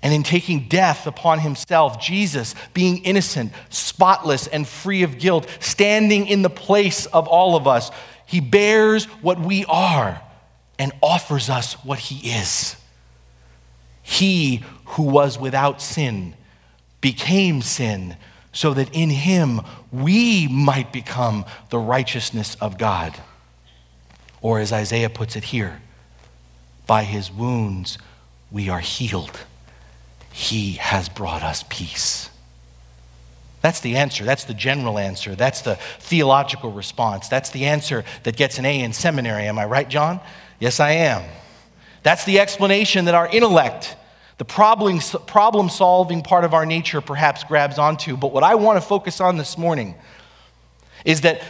And 0.03 0.13
in 0.13 0.23
taking 0.23 0.67
death 0.67 1.07
upon 1.07 1.39
himself, 1.39 2.01
Jesus, 2.01 2.53
being 2.73 2.97
innocent, 3.05 3.53
spotless, 3.69 4.47
and 4.47 4.67
free 4.67 5.03
of 5.03 5.19
guilt, 5.19 5.47
standing 5.61 6.27
in 6.27 6.41
the 6.41 6.49
place 6.49 7.05
of 7.05 7.29
all 7.29 7.55
of 7.55 7.65
us, 7.65 7.91
he 8.25 8.41
bears 8.41 9.05
what 9.21 9.39
we 9.39 9.63
are 9.69 10.21
and 10.77 10.91
offers 11.01 11.49
us 11.49 11.75
what 11.85 11.97
he 11.97 12.31
is. 12.31 12.75
He 14.09 14.63
who 14.85 15.03
was 15.03 15.37
without 15.37 15.81
sin 15.81 16.33
became 17.01 17.61
sin 17.61 18.15
so 18.53 18.73
that 18.73 18.95
in 18.95 19.09
him 19.09 19.59
we 19.91 20.47
might 20.47 20.93
become 20.93 21.43
the 21.71 21.77
righteousness 21.77 22.55
of 22.61 22.77
God. 22.77 23.13
Or 24.41 24.59
as 24.59 24.71
Isaiah 24.71 25.09
puts 25.09 25.35
it 25.35 25.43
here, 25.43 25.81
by 26.87 27.03
his 27.03 27.29
wounds 27.29 27.97
we 28.49 28.69
are 28.69 28.79
healed. 28.79 29.41
He 30.31 30.73
has 30.73 31.09
brought 31.09 31.43
us 31.43 31.65
peace. 31.67 32.29
That's 33.61 33.81
the 33.81 33.97
answer. 33.97 34.23
That's 34.23 34.45
the 34.45 34.53
general 34.53 34.97
answer. 34.97 35.35
That's 35.35 35.59
the 35.61 35.75
theological 35.99 36.71
response. 36.71 37.27
That's 37.27 37.49
the 37.49 37.65
answer 37.65 38.05
that 38.23 38.37
gets 38.37 38.57
an 38.57 38.63
A 38.63 38.79
in 38.79 38.93
seminary. 38.93 39.47
Am 39.47 39.59
I 39.59 39.65
right, 39.65 39.89
John? 39.89 40.21
Yes, 40.59 40.79
I 40.79 40.91
am. 40.91 41.23
That's 42.07 42.23
the 42.23 42.39
explanation 42.39 43.03
that 43.03 43.15
our 43.15 43.27
intellect, 43.27 43.97
the 44.37 44.45
problem, 44.45 45.01
problem 45.25 45.69
solving 45.69 46.21
part 46.21 46.45
of 46.45 46.53
our 46.53 46.65
nature, 46.65 47.01
perhaps 47.01 47.43
grabs 47.43 47.77
onto. 47.77 48.15
But 48.15 48.31
what 48.31 48.45
I 48.45 48.55
want 48.55 48.81
to 48.81 48.87
focus 48.87 49.19
on 49.19 49.35
this 49.35 49.57
morning 49.57 49.93
is 51.03 51.19
that 51.19 51.43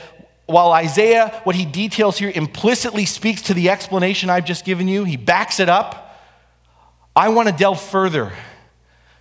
while 0.47 0.71
Isaiah, 0.71 1.41
what 1.43 1.55
he 1.55 1.63
details 1.63 2.17
here, 2.17 2.31
implicitly 2.33 3.05
speaks 3.05 3.43
to 3.43 3.53
the 3.53 3.69
explanation 3.69 4.31
I've 4.31 4.45
just 4.45 4.65
given 4.65 4.87
you, 4.87 5.03
he 5.03 5.15
backs 5.15 5.59
it 5.59 5.69
up. 5.69 6.19
I 7.15 7.29
want 7.29 7.49
to 7.49 7.53
delve 7.53 7.79
further 7.79 8.33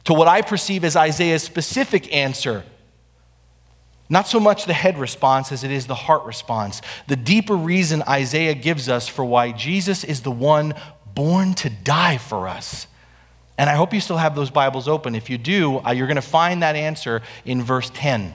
to 0.04 0.14
what 0.14 0.28
I 0.28 0.40
perceive 0.40 0.84
as 0.84 0.96
Isaiah's 0.96 1.42
specific 1.42 2.14
answer. 2.14 2.64
Not 4.08 4.26
so 4.26 4.40
much 4.40 4.64
the 4.64 4.72
head 4.72 4.96
response 4.96 5.52
as 5.52 5.64
it 5.64 5.70
is 5.70 5.86
the 5.86 5.94
heart 5.94 6.24
response. 6.24 6.80
The 7.08 7.16
deeper 7.16 7.56
reason 7.56 8.02
Isaiah 8.08 8.54
gives 8.54 8.88
us 8.88 9.06
for 9.06 9.22
why 9.22 9.52
Jesus 9.52 10.02
is 10.02 10.22
the 10.22 10.30
one 10.30 10.74
born 11.16 11.54
to 11.54 11.68
die 11.68 12.18
for 12.18 12.46
us. 12.46 12.86
And 13.58 13.68
I 13.68 13.74
hope 13.74 13.92
you 13.92 14.00
still 14.00 14.18
have 14.18 14.36
those 14.36 14.50
Bibles 14.50 14.86
open. 14.86 15.16
If 15.16 15.28
you 15.30 15.38
do, 15.38 15.78
uh, 15.78 15.90
you're 15.90 16.06
going 16.06 16.16
to 16.16 16.22
find 16.22 16.62
that 16.62 16.76
answer 16.76 17.22
in 17.44 17.62
verse 17.62 17.90
10. 17.94 18.32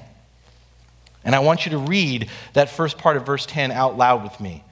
And 1.24 1.36
I 1.36 1.40
want 1.40 1.66
you 1.66 1.72
to 1.72 1.78
read 1.78 2.30
that 2.54 2.70
first 2.70 2.98
part 2.98 3.16
of 3.16 3.26
verse 3.26 3.46
10 3.46 3.72
out 3.72 3.98
loud 3.98 4.24
with 4.24 4.40
me. 4.42 4.64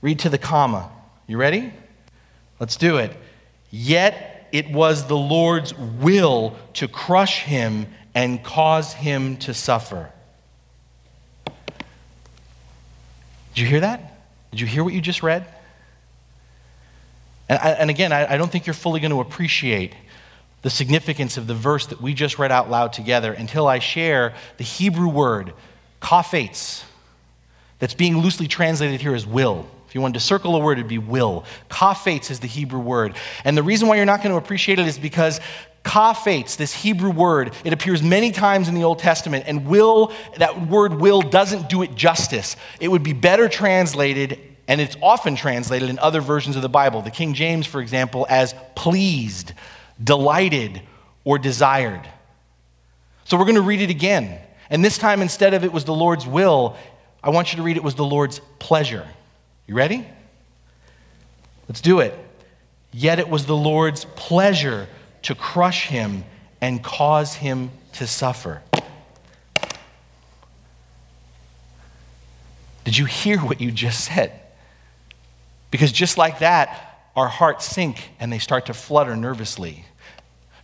Read 0.00 0.18
to 0.20 0.30
the 0.30 0.38
comma. 0.38 0.90
You 1.26 1.36
ready? 1.36 1.72
Let's 2.58 2.76
do 2.76 2.96
it. 2.96 3.14
Yet 3.70 4.48
it 4.50 4.70
was 4.70 5.06
the 5.06 5.16
Lord's 5.16 5.74
will 5.74 6.56
to 6.74 6.88
crush 6.88 7.42
him 7.42 7.86
and 8.14 8.42
cause 8.42 8.94
him 8.94 9.36
to 9.38 9.52
suffer. 9.52 10.10
Did 13.54 13.62
you 13.62 13.66
hear 13.66 13.80
that? 13.80 14.18
Did 14.50 14.60
you 14.60 14.66
hear 14.66 14.82
what 14.82 14.94
you 14.94 15.02
just 15.02 15.22
read? 15.22 15.46
And, 17.52 17.78
and 17.78 17.90
again, 17.90 18.12
I, 18.12 18.34
I 18.34 18.36
don't 18.36 18.50
think 18.50 18.66
you're 18.66 18.74
fully 18.74 19.00
going 19.00 19.12
to 19.12 19.20
appreciate 19.20 19.94
the 20.62 20.70
significance 20.70 21.36
of 21.36 21.46
the 21.46 21.54
verse 21.54 21.86
that 21.86 22.00
we 22.00 22.14
just 22.14 22.38
read 22.38 22.52
out 22.52 22.70
loud 22.70 22.92
together 22.92 23.32
until 23.32 23.66
I 23.66 23.78
share 23.80 24.34
the 24.58 24.64
Hebrew 24.64 25.08
word, 25.08 25.52
kaphates, 26.00 26.84
that's 27.78 27.94
being 27.94 28.18
loosely 28.18 28.46
translated 28.46 29.00
here 29.00 29.14
as 29.14 29.26
will. 29.26 29.66
If 29.88 29.94
you 29.94 30.00
wanted 30.00 30.14
to 30.14 30.20
circle 30.20 30.54
a 30.56 30.60
word, 30.60 30.78
it'd 30.78 30.88
be 30.88 30.98
will. 30.98 31.44
Kaphates 31.68 32.30
is 32.30 32.40
the 32.40 32.46
Hebrew 32.46 32.80
word. 32.80 33.16
And 33.44 33.56
the 33.58 33.62
reason 33.62 33.88
why 33.88 33.96
you're 33.96 34.06
not 34.06 34.22
going 34.22 34.30
to 34.30 34.38
appreciate 34.38 34.78
it 34.78 34.86
is 34.86 34.98
because 34.98 35.40
kaphates, 35.84 36.56
this 36.56 36.72
Hebrew 36.72 37.10
word, 37.10 37.52
it 37.64 37.72
appears 37.72 38.02
many 38.02 38.30
times 38.30 38.68
in 38.68 38.74
the 38.74 38.84
Old 38.84 39.00
Testament, 39.00 39.44
and 39.46 39.66
will, 39.66 40.12
that 40.38 40.68
word 40.68 40.94
will 40.94 41.20
doesn't 41.20 41.68
do 41.68 41.82
it 41.82 41.94
justice. 41.96 42.56
It 42.80 42.88
would 42.88 43.02
be 43.02 43.12
better 43.12 43.48
translated, 43.48 44.38
and 44.72 44.80
it's 44.80 44.96
often 45.02 45.36
translated 45.36 45.90
in 45.90 45.98
other 45.98 46.22
versions 46.22 46.56
of 46.56 46.62
the 46.62 46.68
Bible. 46.70 47.02
The 47.02 47.10
King 47.10 47.34
James, 47.34 47.66
for 47.66 47.82
example, 47.82 48.26
as 48.30 48.54
pleased, 48.74 49.52
delighted, 50.02 50.80
or 51.24 51.36
desired. 51.36 52.08
So 53.24 53.36
we're 53.36 53.44
going 53.44 53.56
to 53.56 53.60
read 53.60 53.82
it 53.82 53.90
again. 53.90 54.40
And 54.70 54.82
this 54.82 54.96
time, 54.96 55.20
instead 55.20 55.52
of 55.52 55.62
it 55.62 55.74
was 55.74 55.84
the 55.84 55.92
Lord's 55.92 56.26
will, 56.26 56.78
I 57.22 57.28
want 57.28 57.52
you 57.52 57.58
to 57.58 57.62
read 57.62 57.76
it 57.76 57.84
was 57.84 57.96
the 57.96 58.04
Lord's 58.06 58.40
pleasure. 58.60 59.06
You 59.66 59.74
ready? 59.74 60.06
Let's 61.68 61.82
do 61.82 62.00
it. 62.00 62.18
Yet 62.94 63.18
it 63.18 63.28
was 63.28 63.44
the 63.44 63.54
Lord's 63.54 64.06
pleasure 64.16 64.88
to 65.24 65.34
crush 65.34 65.88
him 65.88 66.24
and 66.62 66.82
cause 66.82 67.34
him 67.34 67.72
to 67.92 68.06
suffer. 68.06 68.62
Did 72.84 72.96
you 72.96 73.04
hear 73.04 73.36
what 73.36 73.60
you 73.60 73.70
just 73.70 74.06
said? 74.06 74.38
Because 75.72 75.90
just 75.90 76.16
like 76.16 76.38
that, 76.38 77.10
our 77.16 77.26
hearts 77.26 77.64
sink 77.64 78.10
and 78.20 78.32
they 78.32 78.38
start 78.38 78.66
to 78.66 78.74
flutter 78.74 79.16
nervously. 79.16 79.84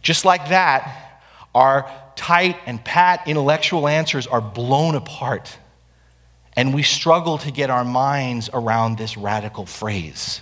Just 0.03 0.25
like 0.25 0.51
that, 0.51 1.23
our 1.55 1.91
tight 2.15 2.59
and 2.67 2.85
pat 2.85 3.27
intellectual 3.27 3.89
answers 3.89 4.29
are 4.29 4.41
blown 4.41 4.95
apart 4.95 5.59
and 6.59 6.75
we 6.75 6.83
struggle 6.83 7.39
to 7.39 7.53
get 7.53 7.71
our 7.71 7.85
minds 7.85 8.51
around 8.53 8.99
this 8.99 9.17
radical 9.17 9.65
phrase. 9.65 10.41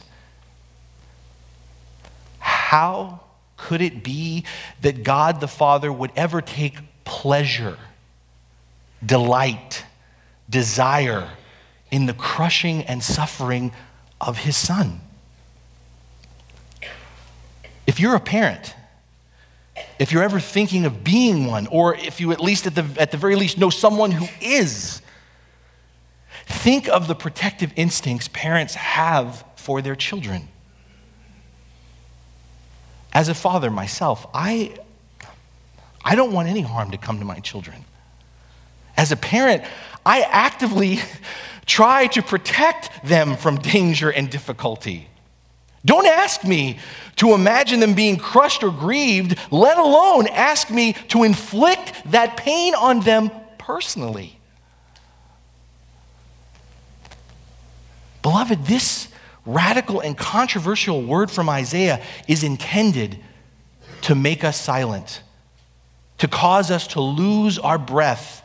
How 2.38 3.20
could 3.58 3.82
it 3.82 4.02
be 4.02 4.44
that 4.80 5.02
God 5.02 5.40
the 5.40 5.48
Father 5.48 5.92
would 5.92 6.10
ever 6.16 6.40
take 6.40 6.78
pleasure, 7.04 7.76
delight, 9.04 9.84
desire 10.48 11.28
in 11.90 12.06
the 12.06 12.14
crushing 12.14 12.82
and 12.84 13.02
suffering 13.02 13.72
of 14.20 14.38
his 14.38 14.56
Son? 14.56 15.00
If 17.86 18.00
you're 18.00 18.16
a 18.16 18.20
parent, 18.20 18.74
if 19.98 20.12
you're 20.12 20.22
ever 20.22 20.40
thinking 20.40 20.84
of 20.84 21.04
being 21.04 21.46
one, 21.46 21.66
or 21.68 21.94
if 21.94 22.20
you 22.20 22.32
at 22.32 22.40
least, 22.40 22.66
at 22.66 22.74
the, 22.74 22.86
at 22.98 23.10
the 23.10 23.16
very 23.16 23.36
least, 23.36 23.58
know 23.58 23.70
someone 23.70 24.10
who 24.10 24.26
is, 24.40 25.02
Think 26.46 26.88
of 26.88 27.08
the 27.08 27.14
protective 27.14 27.72
instincts 27.74 28.28
parents 28.28 28.74
have 28.74 29.44
for 29.56 29.82
their 29.82 29.96
children. 29.96 30.48
As 33.12 33.28
a 33.28 33.34
father 33.34 33.68
myself, 33.68 34.26
I, 34.32 34.74
I 36.04 36.14
don't 36.14 36.32
want 36.32 36.48
any 36.48 36.60
harm 36.60 36.92
to 36.92 36.98
come 36.98 37.18
to 37.18 37.24
my 37.24 37.40
children. 37.40 37.84
As 38.96 39.10
a 39.10 39.16
parent, 39.16 39.64
I 40.04 40.20
actively 40.22 41.00
try 41.66 42.06
to 42.06 42.22
protect 42.22 43.04
them 43.04 43.36
from 43.36 43.58
danger 43.58 44.10
and 44.10 44.30
difficulty. 44.30 45.08
Don't 45.84 46.06
ask 46.06 46.44
me 46.44 46.78
to 47.16 47.34
imagine 47.34 47.80
them 47.80 47.94
being 47.94 48.16
crushed 48.16 48.62
or 48.62 48.70
grieved, 48.70 49.38
let 49.50 49.78
alone 49.78 50.26
ask 50.28 50.70
me 50.70 50.94
to 51.08 51.22
inflict 51.22 51.92
that 52.10 52.36
pain 52.36 52.74
on 52.74 53.00
them 53.00 53.30
personally. 53.58 54.38
Beloved, 58.22 58.64
this 58.66 59.08
radical 59.44 60.00
and 60.00 60.18
controversial 60.18 61.00
word 61.02 61.30
from 61.30 61.48
Isaiah 61.48 62.02
is 62.26 62.42
intended 62.42 63.20
to 64.02 64.16
make 64.16 64.42
us 64.42 64.60
silent, 64.60 65.22
to 66.18 66.26
cause 66.26 66.72
us 66.72 66.88
to 66.88 67.00
lose 67.00 67.58
our 67.60 67.78
breath, 67.78 68.42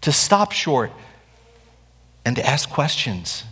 to 0.00 0.12
stop 0.12 0.52
short, 0.52 0.90
and 2.24 2.36
to 2.36 2.46
ask 2.46 2.68
questions. 2.68 3.44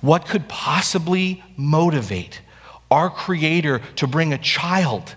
What 0.00 0.26
could 0.26 0.48
possibly 0.48 1.42
motivate 1.56 2.40
our 2.90 3.10
Creator 3.10 3.80
to 3.96 4.06
bring 4.06 4.32
a 4.32 4.38
child, 4.38 5.16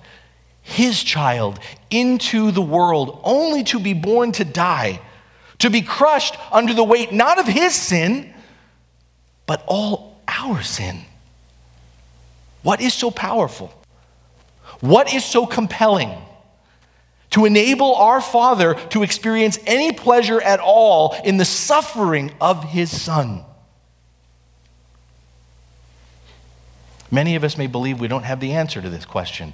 His 0.62 1.04
child, 1.04 1.60
into 1.90 2.52
the 2.52 2.62
world 2.62 3.20
only 3.24 3.64
to 3.66 3.80
be 3.80 3.94
born 3.94 4.32
to 4.34 4.46
die, 4.46 5.02
to 5.60 5.70
be 5.70 5.82
crushed 5.82 6.36
under 6.52 6.74
the 6.74 6.84
weight 6.84 7.12
not 7.12 7.40
of 7.40 7.46
His 7.46 7.76
sin, 7.76 8.34
but 9.46 9.64
all 9.68 10.22
our 10.28 10.62
sin. 10.62 11.02
What 12.64 12.82
is 12.82 12.94
so 12.94 13.12
powerful? 13.12 13.74
What 14.80 15.14
is 15.14 15.26
so 15.26 15.46
compelling? 15.46 16.12
To 17.32 17.46
enable 17.46 17.96
our 17.96 18.22
Father 18.22 18.74
to 18.90 19.04
experience 19.04 19.60
any 19.66 19.92
pleasure 19.92 20.42
at 20.42 20.60
all 20.60 21.16
in 21.24 21.38
the 21.38 21.46
suffering 21.46 22.34
of 22.42 22.64
His 22.64 22.90
Son. 23.02 23.46
Many 27.12 27.36
of 27.36 27.44
us 27.44 27.58
may 27.58 27.68
believe 27.68 28.00
we 28.00 28.08
don't 28.08 28.24
have 28.24 28.40
the 28.40 28.54
answer 28.54 28.82
to 28.82 28.90
this 28.90 29.06
question. 29.06 29.54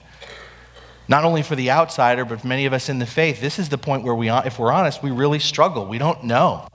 Not 1.07 1.23
only 1.23 1.41
for 1.41 1.55
the 1.55 1.71
outsider, 1.71 2.25
but 2.25 2.41
for 2.41 2.47
many 2.47 2.65
of 2.65 2.73
us 2.73 2.89
in 2.89 2.99
the 2.99 3.05
faith, 3.05 3.39
this 3.39 3.59
is 3.59 3.69
the 3.69 3.77
point 3.77 4.03
where 4.03 4.15
we, 4.15 4.29
if 4.29 4.57
we're 4.57 4.71
honest, 4.71 5.03
we 5.03 5.11
really 5.11 5.39
struggle. 5.39 5.85
We 5.85 5.97
don't 5.97 6.23
know. 6.23 6.67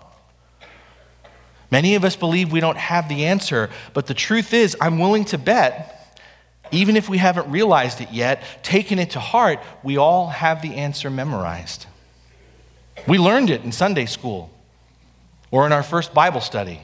Many 1.70 1.94
of 1.94 2.04
us 2.04 2.16
believe 2.16 2.50
we 2.50 2.60
don't 2.60 2.78
have 2.78 3.08
the 3.08 3.26
answer, 3.26 3.70
but 3.92 4.06
the 4.06 4.14
truth 4.14 4.52
is, 4.52 4.76
I'm 4.80 4.98
willing 4.98 5.24
to 5.26 5.38
bet, 5.38 5.99
even 6.72 6.96
if 6.96 7.08
we 7.08 7.18
haven't 7.18 7.50
realized 7.50 8.00
it 8.00 8.10
yet, 8.12 8.42
taken 8.62 8.98
it 8.98 9.10
to 9.10 9.20
heart, 9.20 9.60
we 9.82 9.96
all 9.96 10.28
have 10.28 10.62
the 10.62 10.74
answer 10.74 11.10
memorized. 11.10 11.86
We 13.06 13.18
learned 13.18 13.50
it 13.50 13.62
in 13.62 13.72
Sunday 13.72 14.06
school 14.06 14.50
or 15.50 15.66
in 15.66 15.72
our 15.72 15.82
first 15.82 16.14
Bible 16.14 16.40
study. 16.40 16.80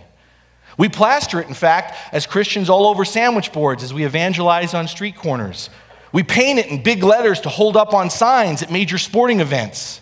We 0.78 0.88
plaster 0.88 1.40
it, 1.40 1.48
in 1.48 1.54
fact, 1.54 1.96
as 2.12 2.26
Christians 2.26 2.68
all 2.68 2.86
over 2.86 3.04
sandwich 3.04 3.52
boards 3.52 3.82
as 3.82 3.94
we 3.94 4.04
evangelize 4.04 4.74
on 4.74 4.88
street 4.88 5.16
corners. 5.16 5.70
We 6.12 6.22
paint 6.22 6.58
it 6.58 6.66
in 6.66 6.82
big 6.82 7.02
letters 7.02 7.40
to 7.40 7.48
hold 7.48 7.76
up 7.76 7.94
on 7.94 8.10
signs 8.10 8.62
at 8.62 8.70
major 8.70 8.98
sporting 8.98 9.40
events. 9.40 10.00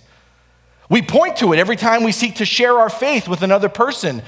We 0.88 1.02
point 1.02 1.36
to 1.38 1.52
it 1.52 1.58
every 1.58 1.76
time 1.76 2.04
we 2.04 2.12
seek 2.12 2.36
to 2.36 2.44
share 2.44 2.78
our 2.78 2.90
faith 2.90 3.26
with 3.28 3.42
another 3.42 3.68
person, 3.68 4.22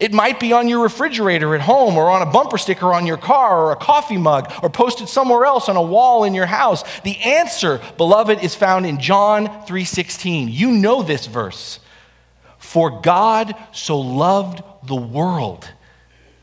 it 0.00 0.12
might 0.12 0.38
be 0.38 0.52
on 0.52 0.68
your 0.68 0.82
refrigerator 0.82 1.54
at 1.54 1.60
home 1.60 1.96
or 1.96 2.08
on 2.08 2.22
a 2.22 2.30
bumper 2.30 2.58
sticker 2.58 2.92
on 2.94 3.04
your 3.04 3.16
car 3.16 3.64
or 3.64 3.72
a 3.72 3.76
coffee 3.76 4.16
mug 4.16 4.52
or 4.62 4.70
posted 4.70 5.08
somewhere 5.08 5.44
else 5.44 5.68
on 5.68 5.76
a 5.76 5.82
wall 5.82 6.22
in 6.22 6.34
your 6.34 6.46
house. 6.46 6.84
The 7.00 7.18
answer, 7.18 7.80
beloved, 7.96 8.42
is 8.42 8.54
found 8.54 8.86
in 8.86 9.00
John 9.00 9.48
3:16. 9.66 10.48
You 10.48 10.70
know 10.70 11.02
this 11.02 11.26
verse. 11.26 11.80
For 12.58 13.00
God 13.00 13.56
so 13.72 13.98
loved 13.98 14.62
the 14.84 14.94
world 14.94 15.68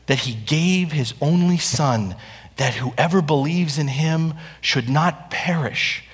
that 0.06 0.20
he 0.20 0.34
gave 0.34 0.92
his 0.92 1.14
only 1.22 1.58
son 1.58 2.14
that 2.56 2.74
whoever 2.74 3.22
believes 3.22 3.78
in 3.78 3.88
him 3.88 4.34
should 4.60 4.88
not 4.88 5.30
perish 5.30 6.04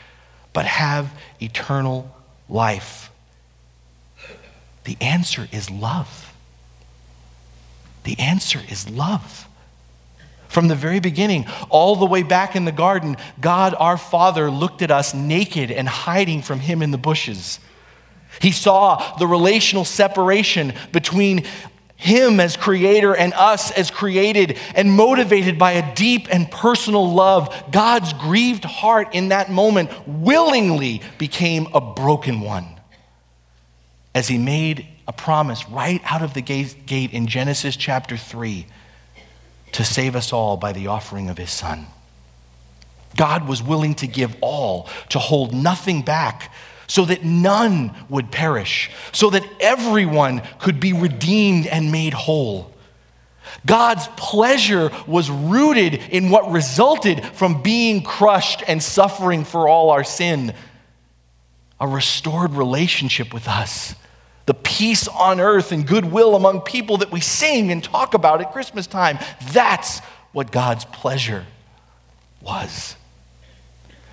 but 0.53 0.67
have 0.67 1.13
eternal 1.41 2.15
life. 2.49 3.11
The 4.85 4.97
answer 5.01 5.49
is 5.53 5.71
love. 5.71 6.32
The 8.05 8.19
answer 8.19 8.61
is 8.69 8.89
love. 8.89 9.49
From 10.49 10.69
the 10.69 10.75
very 10.75 11.01
beginning, 11.01 11.47
all 11.71 11.97
the 11.97 12.05
way 12.05 12.23
back 12.23 12.55
in 12.55 12.67
the 12.67 12.73
garden, 12.73 13.17
God 13.41 13.75
our 13.79 13.97
Father 13.97 14.51
looked 14.51 14.83
at 14.83 14.91
us 14.91 15.15
naked 15.15 15.71
and 15.71 15.89
hiding 15.89 16.43
from 16.43 16.61
Him 16.61 16.83
in 16.83 16.91
the 16.91 16.99
bushes. 16.99 17.59
He 18.41 18.53
saw 18.53 19.17
the 19.17 19.27
relational 19.27 19.87
separation 19.87 20.75
between 20.93 21.45
Him 21.97 22.39
as 22.39 22.59
creator 22.59 23.17
and 23.17 23.33
us 23.33 23.71
as 23.71 23.91
created, 23.91 24.59
and 24.75 24.93
motivated 24.93 25.59
by 25.59 25.73
a 25.73 25.95
deep 25.95 26.27
and 26.31 26.51
personal 26.51 27.15
love, 27.15 27.71
God's 27.71 28.13
grieved 28.13 28.65
heart 28.65 29.15
in 29.15 29.29
that 29.29 29.51
moment 29.51 29.91
willingly 30.07 31.01
became 31.17 31.69
a 31.73 31.81
broken 31.81 32.41
one 32.41 32.67
as 34.15 34.29
He 34.29 34.37
made 34.37 34.87
a 35.07 35.13
promise 35.13 35.69
right 35.69 36.01
out 36.05 36.23
of 36.23 36.35
the 36.35 36.41
gate 36.41 37.13
in 37.13 37.27
Genesis 37.27 37.77
chapter 37.77 38.17
3 38.17 38.67
to 39.73 39.85
save 39.85 40.15
us 40.15 40.33
all 40.33 40.57
by 40.57 40.73
the 40.73 40.87
offering 40.87 41.29
of 41.29 41.39
his 41.39 41.51
son. 41.51 41.87
God 43.17 43.49
was 43.49 43.63
willing 43.63 43.95
to 43.97 44.07
give 44.07 44.37
all, 44.41 44.89
to 45.11 45.19
hold 45.19 45.55
nothing 45.55 46.03
back, 46.03 46.53
so 46.87 47.05
that 47.05 47.25
none 47.25 47.95
would 48.09 48.31
perish, 48.31 48.91
so 49.13 49.31
that 49.31 49.45
everyone 49.61 50.43
could 50.59 50.79
be 50.79 50.93
redeemed 50.93 51.67
and 51.67 51.91
made 51.91 52.13
whole. 52.13 52.73
God's 53.67 54.09
pleasure 54.17 54.91
was 55.07 55.31
rooted 55.31 55.95
in 55.95 56.31
what 56.31 56.51
resulted 56.51 57.25
from 57.25 57.63
being 57.63 58.03
crushed 58.03 58.63
and 58.67 58.83
suffering 58.83 59.45
for 59.45 59.69
all 59.69 59.91
our 59.91 60.05
sin 60.05 60.55
a 61.83 61.89
restored 61.89 62.53
relationship 62.53 63.35
with 63.35 63.49
us, 63.49 63.97
the 64.47 64.55
peace 64.55 65.09
on 65.09 65.41
earth 65.41 65.73
and 65.73 65.87
goodwill 65.87 66.35
among 66.35 66.63
people 66.63 66.99
that 66.99 67.13
we 67.13 67.21
sing 67.21 67.71
and 67.71 67.83
talk 67.83 68.15
about 68.15 68.41
at 68.41 68.53
Christmas 68.53 68.87
time. 68.87 69.19
That's 69.53 70.01
what 70.33 70.51
God's 70.51 70.85
pleasure 70.87 71.47
was. 72.41 72.97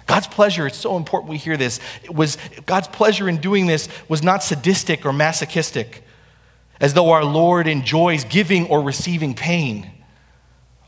God's 0.05 0.27
pleasure, 0.27 0.65
it's 0.65 0.77
so 0.77 0.97
important 0.97 1.29
we 1.29 1.37
hear 1.37 1.55
this, 1.55 1.79
it 2.03 2.13
was 2.13 2.37
God's 2.65 2.87
pleasure 2.87 3.29
in 3.29 3.37
doing 3.37 3.67
this 3.67 3.87
was 4.07 4.23
not 4.23 4.43
sadistic 4.43 5.05
or 5.05 5.13
masochistic, 5.13 6.03
as 6.81 6.93
though 6.93 7.11
our 7.11 7.23
Lord 7.23 7.67
enjoys 7.67 8.23
giving 8.23 8.67
or 8.67 8.81
receiving 8.81 9.35
pain. 9.35 9.91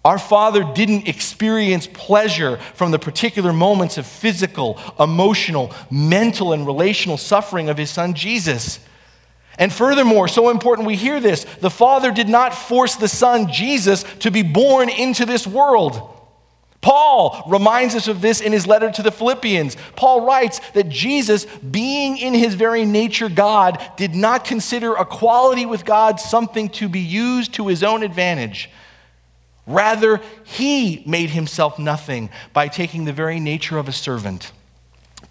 Our 0.03 0.17
Father 0.17 0.63
didn't 0.63 1.07
experience 1.07 1.85
pleasure 1.85 2.57
from 2.73 2.89
the 2.89 2.97
particular 2.97 3.53
moments 3.53 3.99
of 3.99 4.07
physical, 4.07 4.79
emotional, 4.99 5.71
mental, 5.91 6.53
and 6.53 6.65
relational 6.65 7.17
suffering 7.17 7.69
of 7.69 7.77
His 7.77 7.91
Son 7.91 8.15
Jesus. 8.15 8.79
And 9.57 9.71
furthermore, 9.71 10.27
so 10.27 10.49
important 10.49 10.87
we 10.87 10.95
hear 10.95 11.19
this 11.19 11.43
the 11.61 11.69
Father 11.69 12.11
did 12.11 12.29
not 12.29 12.53
force 12.53 12.95
the 12.95 13.07
Son, 13.07 13.51
Jesus, 13.51 14.03
to 14.19 14.31
be 14.31 14.43
born 14.43 14.89
into 14.89 15.25
this 15.25 15.45
world. 15.45 16.17
Paul 16.81 17.43
reminds 17.47 17.93
us 17.93 18.07
of 18.07 18.21
this 18.21 18.41
in 18.41 18.51
his 18.51 18.65
letter 18.65 18.91
to 18.91 19.03
the 19.03 19.11
Philippians. 19.11 19.77
Paul 19.95 20.25
writes 20.25 20.59
that 20.71 20.89
Jesus, 20.89 21.45
being 21.45 22.17
in 22.17 22.33
his 22.33 22.55
very 22.55 22.85
nature 22.85 23.29
God, 23.29 23.79
did 23.97 24.15
not 24.15 24.45
consider 24.45 24.97
equality 24.97 25.67
with 25.67 25.85
God 25.85 26.19
something 26.19 26.69
to 26.69 26.89
be 26.89 26.99
used 26.99 27.53
to 27.53 27.67
his 27.67 27.83
own 27.83 28.01
advantage. 28.01 28.69
Rather, 29.67 30.21
he 30.43 31.03
made 31.05 31.29
himself 31.29 31.77
nothing 31.77 32.31
by 32.51 32.67
taking 32.67 33.05
the 33.05 33.13
very 33.13 33.39
nature 33.39 33.77
of 33.77 33.87
a 33.87 33.93
servant, 33.93 34.51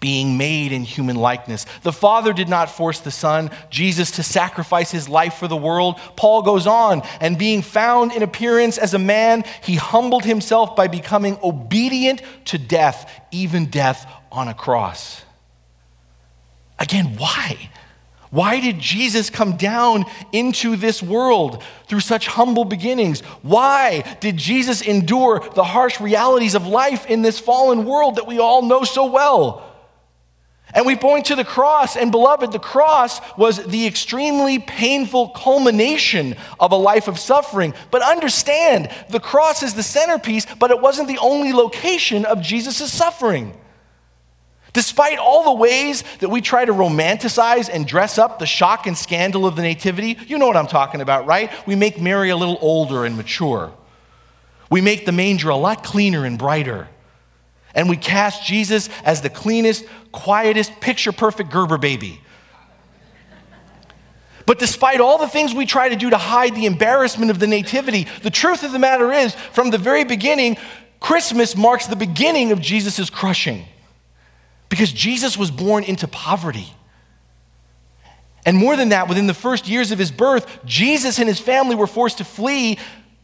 being 0.01 0.35
made 0.35 0.73
in 0.73 0.83
human 0.83 1.15
likeness. 1.15 1.65
The 1.83 1.93
Father 1.93 2.33
did 2.33 2.49
not 2.49 2.69
force 2.69 2.99
the 2.99 3.11
Son, 3.11 3.51
Jesus, 3.69 4.11
to 4.11 4.23
sacrifice 4.23 4.91
his 4.91 5.07
life 5.07 5.35
for 5.35 5.47
the 5.47 5.55
world. 5.55 5.97
Paul 6.17 6.41
goes 6.41 6.67
on, 6.67 7.03
and 7.21 7.37
being 7.37 7.61
found 7.61 8.11
in 8.11 8.23
appearance 8.23 8.77
as 8.77 8.93
a 8.93 8.99
man, 8.99 9.45
he 9.63 9.75
humbled 9.75 10.25
himself 10.25 10.75
by 10.75 10.87
becoming 10.87 11.37
obedient 11.41 12.21
to 12.45 12.57
death, 12.57 13.09
even 13.31 13.67
death 13.67 14.11
on 14.31 14.47
a 14.47 14.53
cross. 14.55 15.21
Again, 16.79 17.15
why? 17.17 17.69
Why 18.31 18.59
did 18.59 18.79
Jesus 18.79 19.29
come 19.29 19.55
down 19.55 20.05
into 20.31 20.77
this 20.77 21.03
world 21.03 21.61
through 21.85 21.99
such 21.99 22.25
humble 22.25 22.65
beginnings? 22.65 23.19
Why 23.43 24.01
did 24.19 24.37
Jesus 24.37 24.81
endure 24.81 25.47
the 25.53 25.63
harsh 25.63 25.99
realities 26.01 26.55
of 26.55 26.65
life 26.65 27.05
in 27.05 27.21
this 27.21 27.39
fallen 27.39 27.85
world 27.85 28.15
that 28.15 28.25
we 28.25 28.39
all 28.39 28.63
know 28.63 28.83
so 28.83 29.05
well? 29.05 29.67
And 30.73 30.85
we 30.85 30.95
point 30.95 31.25
to 31.25 31.35
the 31.35 31.43
cross, 31.43 31.97
and 31.97 32.11
beloved, 32.11 32.51
the 32.51 32.59
cross 32.59 33.19
was 33.37 33.65
the 33.65 33.85
extremely 33.85 34.59
painful 34.59 35.29
culmination 35.29 36.35
of 36.59 36.71
a 36.71 36.77
life 36.77 37.07
of 37.07 37.19
suffering. 37.19 37.73
But 37.89 38.01
understand, 38.01 38.89
the 39.09 39.19
cross 39.19 39.63
is 39.63 39.73
the 39.73 39.83
centerpiece, 39.83 40.45
but 40.59 40.71
it 40.71 40.79
wasn't 40.79 41.09
the 41.09 41.17
only 41.17 41.51
location 41.51 42.25
of 42.25 42.41
Jesus' 42.41 42.91
suffering. 42.91 43.57
Despite 44.73 45.19
all 45.19 45.43
the 45.43 45.59
ways 45.59 46.03
that 46.19 46.29
we 46.29 46.39
try 46.39 46.63
to 46.63 46.71
romanticize 46.71 47.69
and 47.69 47.85
dress 47.85 48.17
up 48.17 48.39
the 48.39 48.45
shock 48.45 48.87
and 48.87 48.97
scandal 48.97 49.45
of 49.45 49.57
the 49.57 49.61
Nativity, 49.61 50.17
you 50.27 50.37
know 50.37 50.47
what 50.47 50.55
I'm 50.55 50.67
talking 50.67 51.01
about, 51.01 51.25
right? 51.25 51.51
We 51.67 51.75
make 51.75 51.99
Mary 51.99 52.29
a 52.29 52.37
little 52.37 52.57
older 52.61 53.03
and 53.03 53.17
mature. 53.17 53.73
We 54.69 54.79
make 54.79 55.05
the 55.05 55.11
manger 55.11 55.49
a 55.49 55.57
lot 55.57 55.83
cleaner 55.83 56.23
and 56.23 56.39
brighter. 56.39 56.87
And 57.73 57.89
we 57.89 57.97
cast 57.97 58.45
Jesus 58.45 58.89
as 59.03 59.21
the 59.21 59.29
cleanest, 59.29 59.85
quietest, 60.11 60.79
picture 60.81 61.11
perfect 61.11 61.51
Gerber 61.51 61.77
baby. 61.77 62.21
But 64.45 64.59
despite 64.59 64.99
all 64.99 65.17
the 65.17 65.27
things 65.27 65.53
we 65.53 65.65
try 65.65 65.89
to 65.89 65.95
do 65.95 66.09
to 66.09 66.17
hide 66.17 66.55
the 66.55 66.65
embarrassment 66.65 67.31
of 67.31 67.39
the 67.39 67.47
Nativity, 67.47 68.07
the 68.23 68.29
truth 68.29 68.63
of 68.63 68.71
the 68.71 68.79
matter 68.79 69.11
is, 69.11 69.33
from 69.53 69.69
the 69.69 69.77
very 69.77 70.03
beginning, 70.03 70.57
Christmas 70.99 71.55
marks 71.55 71.87
the 71.87 71.95
beginning 71.95 72.51
of 72.51 72.59
Jesus' 72.59 73.09
crushing. 73.09 73.65
Because 74.69 74.91
Jesus 74.91 75.37
was 75.37 75.51
born 75.51 75.83
into 75.83 76.07
poverty. 76.07 76.73
And 78.45 78.57
more 78.57 78.75
than 78.75 78.89
that, 78.89 79.07
within 79.07 79.27
the 79.27 79.33
first 79.33 79.67
years 79.67 79.91
of 79.91 79.99
his 79.99 80.11
birth, 80.11 80.65
Jesus 80.65 81.19
and 81.19 81.27
his 81.27 81.39
family 81.39 81.75
were 81.75 81.87
forced 81.87 82.17
to 82.17 82.23
flee 82.23 82.77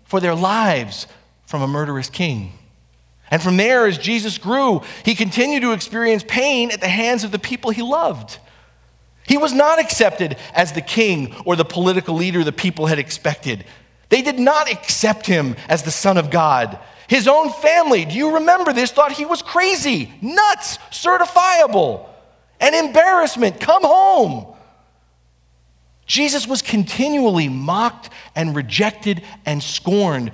for 0.06 0.20
their 0.20 0.36
lives 0.36 1.08
from 1.46 1.62
a 1.62 1.68
murderous 1.68 2.10
king. 2.10 2.54
And 3.30 3.42
from 3.42 3.58
there, 3.58 3.86
as 3.86 3.98
Jesus 3.98 4.38
grew, 4.38 4.82
he 5.04 5.16
continued 5.16 5.62
to 5.62 5.74
experience 5.74 6.24
pain 6.28 6.72
at 6.72 6.80
the 6.80 6.88
hands 6.88 7.24
of 7.24 7.32
the 7.32 7.40
people 7.40 7.72
he 7.72 7.82
loved. 7.82 8.40
He 9.28 9.38
was 9.38 9.52
not 9.52 9.80
accepted 9.80 10.38
as 10.54 10.72
the 10.72 10.82
king 10.82 11.36
or 11.46 11.56
the 11.56 11.66
political 11.66 12.16
leader 12.16 12.44
the 12.44 12.54
people 12.54 12.86
had 12.86 13.00
expected. 13.00 13.66
They 14.10 14.22
did 14.22 14.40
not 14.40 14.72
accept 14.72 15.26
him 15.26 15.58
as 15.68 15.84
the 15.84 15.92
Son 15.92 16.18
of 16.18 16.32
God. 16.32 16.80
His 17.10 17.28
own 17.28 17.52
family, 17.52 18.06
do 18.06 18.16
you 18.16 18.36
remember 18.36 18.72
this? 18.72 18.92
Thought 18.92 19.12
he 19.12 19.26
was 19.26 19.42
crazy, 19.42 20.14
nuts, 20.22 20.78
certifiable, 20.92 22.08
an 22.62 22.74
embarrassment. 22.74 23.60
Come 23.60 23.84
home. 23.84 24.56
Jesus 26.06 26.48
was 26.48 26.62
continually 26.62 27.50
mocked 27.50 28.10
and 28.34 28.56
rejected 28.56 29.24
and 29.46 29.62
scorned 29.62 30.32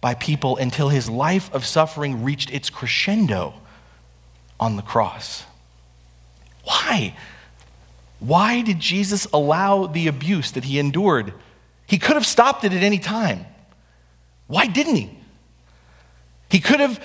by 0.00 0.14
people 0.14 0.56
until 0.56 0.88
his 0.88 1.08
life 1.08 1.52
of 1.52 1.64
suffering 1.64 2.22
reached 2.22 2.50
its 2.52 2.70
crescendo 2.70 3.54
on 4.60 4.76
the 4.76 4.82
cross. 4.82 5.44
Why? 6.64 7.16
Why 8.18 8.62
did 8.62 8.80
Jesus 8.80 9.26
allow 9.32 9.86
the 9.86 10.06
abuse 10.06 10.50
that 10.52 10.64
he 10.64 10.78
endured? 10.78 11.32
He 11.86 11.98
could 11.98 12.14
have 12.14 12.26
stopped 12.26 12.64
it 12.64 12.72
at 12.72 12.82
any 12.82 12.98
time. 12.98 13.46
Why 14.46 14.66
didn't 14.66 14.96
he? 14.96 15.10
He 16.50 16.60
could 16.60 16.80
have 16.80 17.02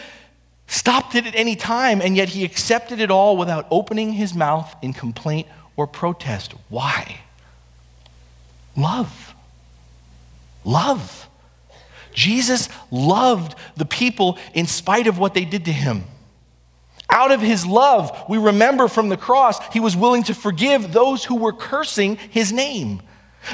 stopped 0.68 1.16
it 1.16 1.26
at 1.26 1.36
any 1.36 1.56
time, 1.56 2.02
and 2.02 2.16
yet 2.16 2.30
he 2.30 2.46
accepted 2.46 3.00
it 3.00 3.12
all 3.12 3.36
without 3.36 3.68
opening 3.70 4.14
his 4.14 4.34
mouth 4.34 4.74
in 4.82 4.94
complaint 4.94 5.48
or 5.76 5.88
protest. 5.88 6.54
Why? 6.70 7.22
Love. 8.78 9.34
Love. 10.64 11.28
Jesus 12.14 12.70
loved 12.90 13.56
the 13.78 13.86
people 13.86 14.38
in 14.54 14.68
spite 14.68 15.08
of 15.08 15.18
what 15.18 15.34
they 15.34 15.46
did 15.46 15.66
to 15.66 15.72
him. 15.72 16.04
Out 17.10 17.32
of 17.32 17.42
his 17.42 17.66
love, 17.66 18.26
we 18.30 18.38
remember 18.38 18.88
from 18.88 19.10
the 19.10 19.18
cross, 19.18 19.60
he 19.74 19.82
was 19.82 19.98
willing 19.98 20.24
to 20.24 20.34
forgive 20.34 20.94
those 20.94 21.26
who 21.26 21.36
were 21.36 21.52
cursing 21.52 22.16
his 22.16 22.54
name. 22.54 23.02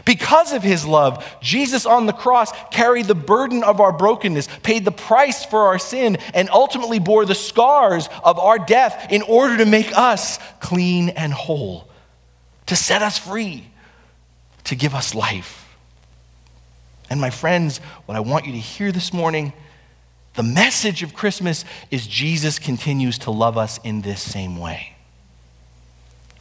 Because 0.05 0.51
of 0.51 0.63
his 0.63 0.85
love, 0.85 1.25
Jesus 1.41 1.85
on 1.85 2.05
the 2.05 2.13
cross 2.13 2.51
carried 2.71 3.05
the 3.05 3.15
burden 3.15 3.63
of 3.63 3.79
our 3.79 3.93
brokenness, 3.93 4.47
paid 4.61 4.85
the 4.85 4.91
price 4.91 5.45
for 5.45 5.67
our 5.67 5.79
sin, 5.79 6.17
and 6.33 6.49
ultimately 6.51 6.99
bore 6.99 7.25
the 7.25 7.33
scars 7.33 8.09
of 8.23 8.37
our 8.37 8.59
death 8.59 9.11
in 9.11 9.21
order 9.23 9.57
to 9.57 9.65
make 9.65 9.97
us 9.97 10.39
clean 10.59 11.09
and 11.09 11.33
whole, 11.33 11.89
to 12.65 12.75
set 12.75 13.01
us 13.01 13.17
free, 13.17 13.65
to 14.65 14.75
give 14.75 14.93
us 14.93 15.15
life. 15.15 15.66
And 17.09 17.21
my 17.21 17.29
friends, 17.29 17.77
what 18.05 18.15
I 18.15 18.19
want 18.19 18.45
you 18.45 18.51
to 18.51 18.59
hear 18.59 18.91
this 18.91 19.13
morning 19.13 19.53
the 20.37 20.43
message 20.43 21.01
of 21.01 21.15
Christmas 21.15 21.65
is 21.89 22.05
Jesus 22.05 22.59
continues 22.59 23.17
to 23.19 23.31
love 23.31 23.57
us 23.57 23.79
in 23.83 24.01
this 24.01 24.21
same 24.21 24.59
way. 24.59 24.95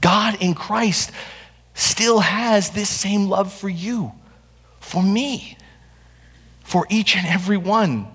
God 0.03 0.37
in 0.43 0.55
Christ 0.55 1.11
still 1.73 2.21
has 2.21 2.71
this 2.71 2.91
same 2.91 3.31
love 3.31 3.51
for 3.51 3.71
you, 3.71 4.13
for 4.81 5.03
me, 5.03 5.57
for 6.63 6.87
each 6.91 7.17
and 7.17 7.27
every 7.27 7.57
one. 7.57 8.07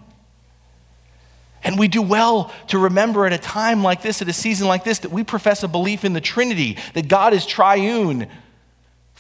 And 1.63 1.79
we 1.79 1.87
do 1.87 2.03
well 2.03 2.51
to 2.67 2.77
remember 2.77 3.25
at 3.25 3.33
a 3.33 3.39
time 3.39 3.83
like 3.83 4.03
this, 4.03 4.21
at 4.21 4.27
a 4.27 4.33
season 4.33 4.67
like 4.67 4.83
this, 4.83 4.99
that 4.99 5.11
we 5.11 5.23
profess 5.23 5.63
a 5.63 5.67
belief 5.67 6.05
in 6.05 6.13
the 6.13 6.21
Trinity, 6.21 6.77
that 6.93 7.07
God 7.07 7.33
is 7.33 7.45
triune. 7.45 8.27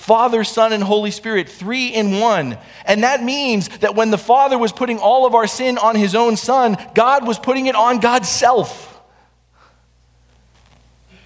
Father, 0.01 0.43
Son, 0.43 0.73
and 0.73 0.83
Holy 0.83 1.11
Spirit, 1.11 1.47
three 1.47 1.89
in 1.89 2.19
one. 2.19 2.57
And 2.85 3.03
that 3.03 3.23
means 3.23 3.69
that 3.79 3.93
when 3.93 4.09
the 4.09 4.17
Father 4.17 4.57
was 4.57 4.71
putting 4.71 4.97
all 4.97 5.27
of 5.27 5.35
our 5.35 5.45
sin 5.45 5.77
on 5.77 5.95
his 5.95 6.15
own 6.15 6.37
Son, 6.37 6.75
God 6.95 7.27
was 7.27 7.37
putting 7.37 7.67
it 7.67 7.75
on 7.75 7.99
God's 7.99 8.27
self. 8.27 8.99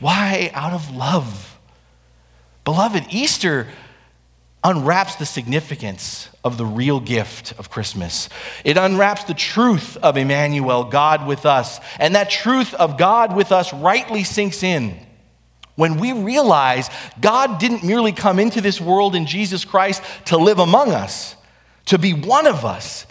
Why? 0.01 0.51
Out 0.53 0.73
of 0.73 0.93
love. 0.93 1.57
Beloved, 2.65 3.05
Easter 3.11 3.69
unwraps 4.61 5.15
the 5.15 5.25
significance 5.25 6.27
of 6.43 6.57
the 6.57 6.65
real 6.65 6.99
gift 6.99 7.53
of 7.57 7.69
Christmas. 7.69 8.27
It 8.65 8.75
unwraps 8.75 9.23
the 9.23 9.33
truth 9.33 9.95
of 10.03 10.17
Emmanuel, 10.17 10.83
God 10.83 11.25
with 11.25 11.45
us. 11.45 11.79
And 11.97 12.15
that 12.15 12.29
truth 12.29 12.73
of 12.73 12.97
God 12.97 13.37
with 13.37 13.53
us 13.53 13.73
rightly 13.73 14.25
sinks 14.25 14.63
in 14.63 15.04
when 15.75 15.99
we 15.99 16.13
realize 16.13 16.89
God 17.19 17.59
didn't 17.59 17.83
merely 17.83 18.11
come 18.11 18.39
into 18.39 18.61
this 18.61 18.79
world 18.79 19.15
in 19.15 19.25
Jesus 19.25 19.65
Christ 19.65 20.01
to 20.25 20.37
live 20.37 20.59
among 20.59 20.91
us, 20.91 21.35
to 21.85 21.97
be 21.97 22.13
one 22.13 22.47
of 22.47 22.65
us, 22.65 23.05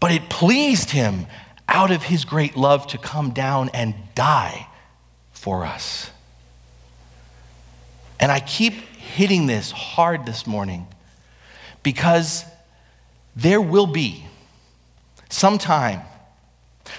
but 0.00 0.10
it 0.10 0.28
pleased 0.28 0.90
him 0.90 1.26
out 1.68 1.90
of 1.90 2.02
his 2.02 2.24
great 2.24 2.56
love 2.56 2.86
to 2.88 2.98
come 2.98 3.30
down 3.30 3.70
and 3.72 3.94
die 4.14 4.66
for 5.30 5.64
us. 5.64 6.10
And 8.18 8.30
I 8.30 8.40
keep 8.40 8.74
hitting 8.74 9.46
this 9.46 9.70
hard 9.70 10.26
this 10.26 10.46
morning 10.46 10.86
because 11.82 12.44
there 13.34 13.60
will 13.60 13.86
be 13.86 14.24
sometime, 15.28 16.02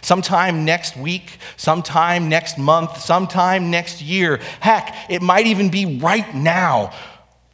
sometime 0.01 0.65
next 0.65 0.97
week, 0.97 1.37
sometime 1.57 2.29
next 2.29 2.57
month, 2.57 2.99
sometime 2.99 3.71
next 3.71 4.01
year, 4.01 4.39
heck, 4.59 4.95
it 5.09 5.21
might 5.21 5.47
even 5.47 5.69
be 5.69 5.97
right 5.97 6.33
now. 6.33 6.93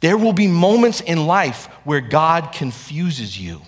There 0.00 0.16
will 0.16 0.32
be 0.32 0.46
moments 0.46 1.00
in 1.00 1.26
life 1.26 1.66
where 1.84 2.00
God 2.00 2.52
confuses 2.52 3.38
you. 3.38 3.60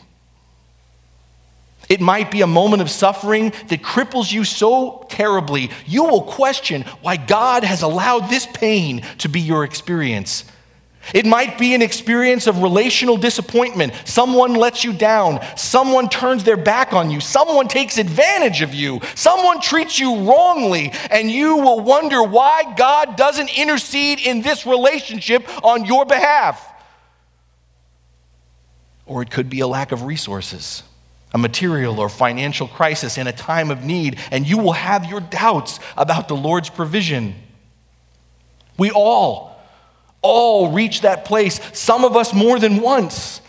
It 1.88 2.00
might 2.00 2.30
be 2.30 2.40
a 2.40 2.46
moment 2.46 2.80
of 2.80 2.90
suffering 2.90 3.50
that 3.68 3.82
cripples 3.82 4.32
you 4.32 4.44
so 4.44 5.06
terribly, 5.10 5.70
you 5.86 6.04
will 6.04 6.22
question 6.22 6.82
why 7.02 7.16
God 7.16 7.64
has 7.64 7.82
allowed 7.82 8.30
this 8.30 8.46
pain 8.46 9.02
to 9.18 9.28
be 9.28 9.40
your 9.40 9.64
experience. 9.64 10.44
It 11.14 11.26
might 11.26 11.58
be 11.58 11.74
an 11.74 11.82
experience 11.82 12.46
of 12.46 12.62
relational 12.62 13.16
disappointment. 13.16 13.92
Someone 14.04 14.54
lets 14.54 14.84
you 14.84 14.92
down. 14.92 15.40
Someone 15.56 16.08
turns 16.08 16.44
their 16.44 16.56
back 16.56 16.92
on 16.92 17.10
you. 17.10 17.20
Someone 17.20 17.68
takes 17.68 17.98
advantage 17.98 18.62
of 18.62 18.72
you. 18.72 19.00
Someone 19.14 19.60
treats 19.60 19.98
you 19.98 20.30
wrongly. 20.30 20.92
And 21.10 21.30
you 21.30 21.56
will 21.56 21.80
wonder 21.80 22.22
why 22.22 22.74
God 22.76 23.16
doesn't 23.16 23.50
intercede 23.58 24.20
in 24.20 24.42
this 24.42 24.64
relationship 24.64 25.46
on 25.64 25.84
your 25.84 26.06
behalf. 26.06 26.66
Or 29.04 29.20
it 29.22 29.30
could 29.30 29.50
be 29.50 29.60
a 29.60 29.66
lack 29.66 29.92
of 29.92 30.04
resources, 30.04 30.84
a 31.34 31.38
material 31.38 31.98
or 31.98 32.08
financial 32.08 32.68
crisis 32.68 33.18
in 33.18 33.26
a 33.26 33.32
time 33.32 33.70
of 33.70 33.84
need. 33.84 34.18
And 34.30 34.48
you 34.48 34.58
will 34.58 34.72
have 34.72 35.04
your 35.04 35.20
doubts 35.20 35.80
about 35.96 36.28
the 36.28 36.36
Lord's 36.36 36.70
provision. 36.70 37.34
We 38.78 38.90
all 38.90 39.51
all 40.22 40.70
reach 40.72 41.02
that 41.02 41.24
place, 41.24 41.60
some 41.72 42.04
of 42.04 42.16
us 42.16 42.32
more 42.32 42.58
than 42.58 42.80
once, 42.80 43.40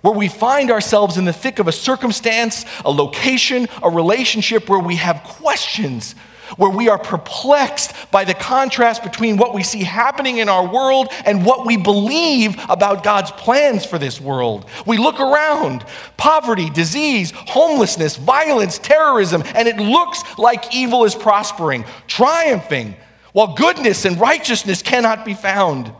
where 0.00 0.14
we 0.14 0.28
find 0.28 0.70
ourselves 0.70 1.16
in 1.16 1.24
the 1.24 1.32
thick 1.32 1.58
of 1.58 1.68
a 1.68 1.72
circumstance, 1.72 2.64
a 2.84 2.90
location, 2.90 3.68
a 3.82 3.90
relationship 3.90 4.68
where 4.68 4.80
we 4.80 4.96
have 4.96 5.22
questions, 5.22 6.14
where 6.56 6.70
we 6.70 6.88
are 6.88 6.98
perplexed 6.98 7.94
by 8.10 8.24
the 8.24 8.34
contrast 8.34 9.02
between 9.02 9.36
what 9.36 9.54
we 9.54 9.62
see 9.62 9.82
happening 9.82 10.38
in 10.38 10.48
our 10.48 10.66
world 10.66 11.08
and 11.24 11.46
what 11.46 11.64
we 11.66 11.76
believe 11.76 12.56
about 12.68 13.04
God's 13.04 13.30
plans 13.30 13.84
for 13.86 13.98
this 13.98 14.20
world. 14.20 14.68
We 14.86 14.98
look 14.98 15.20
around 15.20 15.84
poverty, 16.16 16.68
disease, 16.68 17.32
homelessness, 17.34 18.16
violence, 18.16 18.78
terrorism, 18.78 19.42
and 19.54 19.68
it 19.68 19.76
looks 19.76 20.22
like 20.36 20.74
evil 20.74 21.04
is 21.04 21.14
prospering, 21.14 21.84
triumphing, 22.06 22.96
while 23.32 23.54
goodness 23.54 24.04
and 24.04 24.20
righteousness 24.20 24.82
cannot 24.82 25.24
be 25.24 25.34
found 25.34 25.92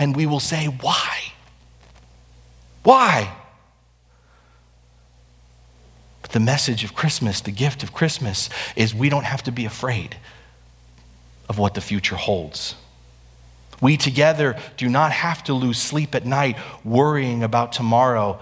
and 0.00 0.16
we 0.16 0.26
will 0.26 0.40
say, 0.40 0.66
Why? 0.66 1.18
Why? 2.82 3.32
But 6.22 6.32
the 6.32 6.40
message 6.40 6.82
of 6.82 6.94
Christmas, 6.94 7.42
the 7.42 7.52
gift 7.52 7.84
of 7.84 7.92
Christmas, 7.92 8.48
is 8.74 8.94
we 8.94 9.10
don't 9.10 9.24
have 9.24 9.44
to 9.44 9.52
be 9.52 9.66
afraid 9.66 10.16
of 11.48 11.58
what 11.58 11.74
the 11.74 11.80
future 11.80 12.16
holds. 12.16 12.74
We 13.80 13.96
together 13.96 14.58
do 14.76 14.88
not 14.88 15.12
have 15.12 15.44
to 15.44 15.54
lose 15.54 15.78
sleep 15.78 16.14
at 16.14 16.24
night 16.24 16.56
worrying 16.84 17.42
about 17.42 17.72
tomorrow. 17.72 18.40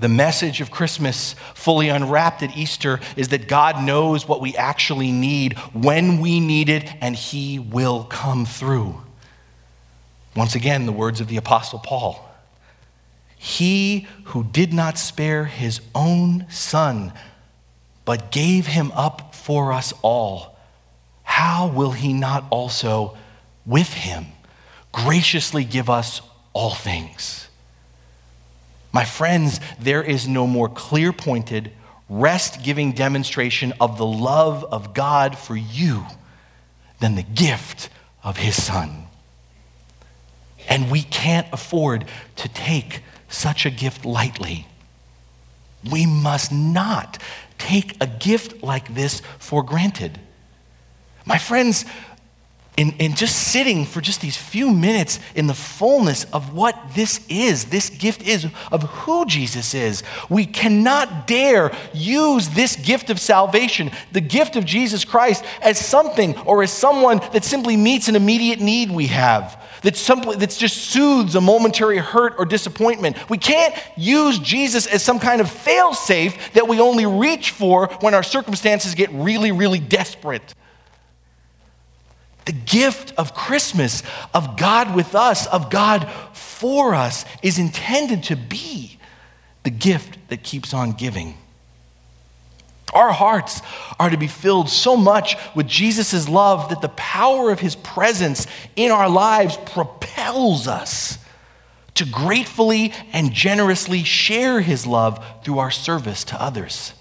The 0.00 0.08
message 0.08 0.60
of 0.60 0.70
Christmas, 0.70 1.34
fully 1.54 1.88
unwrapped 1.88 2.42
at 2.42 2.56
Easter, 2.56 3.00
is 3.16 3.28
that 3.28 3.48
God 3.48 3.82
knows 3.82 4.26
what 4.26 4.40
we 4.40 4.56
actually 4.56 5.12
need 5.12 5.58
when 5.72 6.20
we 6.20 6.40
need 6.40 6.68
it, 6.68 6.90
and 7.00 7.14
He 7.14 7.58
will 7.58 8.04
come 8.04 8.44
through. 8.44 9.00
Once 10.40 10.54
again, 10.54 10.86
the 10.86 10.92
words 10.92 11.20
of 11.20 11.28
the 11.28 11.36
Apostle 11.36 11.78
Paul 11.78 12.26
He 13.36 14.08
who 14.24 14.42
did 14.42 14.72
not 14.72 14.96
spare 14.96 15.44
his 15.44 15.82
own 15.94 16.46
son, 16.48 17.12
but 18.06 18.32
gave 18.32 18.66
him 18.66 18.90
up 18.92 19.34
for 19.34 19.70
us 19.70 19.92
all, 20.00 20.56
how 21.24 21.68
will 21.68 21.90
he 21.90 22.14
not 22.14 22.46
also 22.48 23.18
with 23.66 23.92
him 23.92 24.28
graciously 24.92 25.62
give 25.62 25.90
us 25.90 26.22
all 26.54 26.70
things? 26.70 27.46
My 28.92 29.04
friends, 29.04 29.60
there 29.78 30.02
is 30.02 30.26
no 30.26 30.46
more 30.46 30.70
clear 30.70 31.12
pointed, 31.12 31.70
rest 32.08 32.62
giving 32.62 32.92
demonstration 32.92 33.74
of 33.78 33.98
the 33.98 34.06
love 34.06 34.64
of 34.64 34.94
God 34.94 35.36
for 35.36 35.54
you 35.54 36.06
than 36.98 37.14
the 37.14 37.22
gift 37.24 37.90
of 38.24 38.38
his 38.38 38.60
son. 38.60 39.04
And 40.70 40.90
we 40.90 41.02
can't 41.02 41.46
afford 41.52 42.06
to 42.36 42.48
take 42.48 43.02
such 43.28 43.66
a 43.66 43.70
gift 43.70 44.04
lightly. 44.06 44.66
We 45.90 46.06
must 46.06 46.52
not 46.52 47.18
take 47.58 47.96
a 48.00 48.06
gift 48.06 48.62
like 48.62 48.94
this 48.94 49.20
for 49.38 49.62
granted. 49.62 50.18
My 51.26 51.38
friends, 51.38 51.84
in, 52.80 52.92
in 52.92 53.14
just 53.14 53.36
sitting 53.36 53.84
for 53.84 54.00
just 54.00 54.22
these 54.22 54.38
few 54.38 54.70
minutes 54.70 55.20
in 55.34 55.46
the 55.46 55.52
fullness 55.52 56.24
of 56.32 56.54
what 56.54 56.94
this 56.94 57.20
is, 57.28 57.66
this 57.66 57.90
gift 57.90 58.22
is, 58.22 58.46
of 58.72 58.82
who 58.84 59.26
Jesus 59.26 59.74
is, 59.74 60.02
we 60.30 60.46
cannot 60.46 61.26
dare 61.26 61.72
use 61.92 62.48
this 62.48 62.76
gift 62.76 63.10
of 63.10 63.20
salvation, 63.20 63.90
the 64.12 64.22
gift 64.22 64.56
of 64.56 64.64
Jesus 64.64 65.04
Christ, 65.04 65.44
as 65.60 65.78
something 65.78 66.34
or 66.38 66.62
as 66.62 66.72
someone 66.72 67.18
that 67.34 67.44
simply 67.44 67.76
meets 67.76 68.08
an 68.08 68.16
immediate 68.16 68.60
need 68.60 68.90
we 68.90 69.08
have 69.08 69.62
that 69.82 69.96
simply 69.96 70.36
that 70.36 70.50
just 70.50 70.76
soothes 70.76 71.34
a 71.34 71.40
momentary 71.40 71.98
hurt 71.98 72.34
or 72.38 72.44
disappointment. 72.46 73.16
We 73.30 73.38
can't 73.38 73.74
use 73.96 74.38
Jesus 74.38 74.86
as 74.86 75.02
some 75.02 75.18
kind 75.18 75.40
of 75.40 75.48
failsafe 75.48 76.52
that 76.52 76.68
we 76.68 76.80
only 76.80 77.06
reach 77.06 77.50
for 77.50 77.88
when 78.00 78.14
our 78.14 78.22
circumstances 78.22 78.94
get 78.94 79.10
really, 79.12 79.52
really 79.52 79.78
desperate. 79.78 80.54
The 82.46 82.52
gift 82.52 83.12
of 83.18 83.34
Christmas, 83.34 84.02
of 84.34 84.56
God 84.56 84.94
with 84.94 85.14
us, 85.14 85.46
of 85.46 85.70
God 85.70 86.10
for 86.32 86.94
us, 86.94 87.24
is 87.42 87.58
intended 87.58 88.24
to 88.24 88.36
be 88.36 88.98
the 89.62 89.70
gift 89.70 90.18
that 90.28 90.42
keeps 90.42 90.72
on 90.72 90.92
giving. 90.92 91.34
Our 92.92 93.12
hearts 93.12 93.62
are 93.98 94.10
to 94.10 94.16
be 94.16 94.26
filled 94.26 94.68
so 94.68 94.96
much 94.96 95.36
with 95.54 95.68
Jesus' 95.68 96.28
love 96.28 96.70
that 96.70 96.80
the 96.80 96.88
power 96.90 97.50
of 97.50 97.60
his 97.60 97.76
presence 97.76 98.46
in 98.74 98.90
our 98.90 99.08
lives 99.08 99.56
propels 99.66 100.66
us 100.66 101.18
to 101.94 102.04
gratefully 102.06 102.92
and 103.12 103.32
generously 103.32 104.02
share 104.02 104.60
his 104.60 104.86
love 104.86 105.24
through 105.44 105.58
our 105.58 105.70
service 105.70 106.24
to 106.24 106.42
others. 106.42 106.94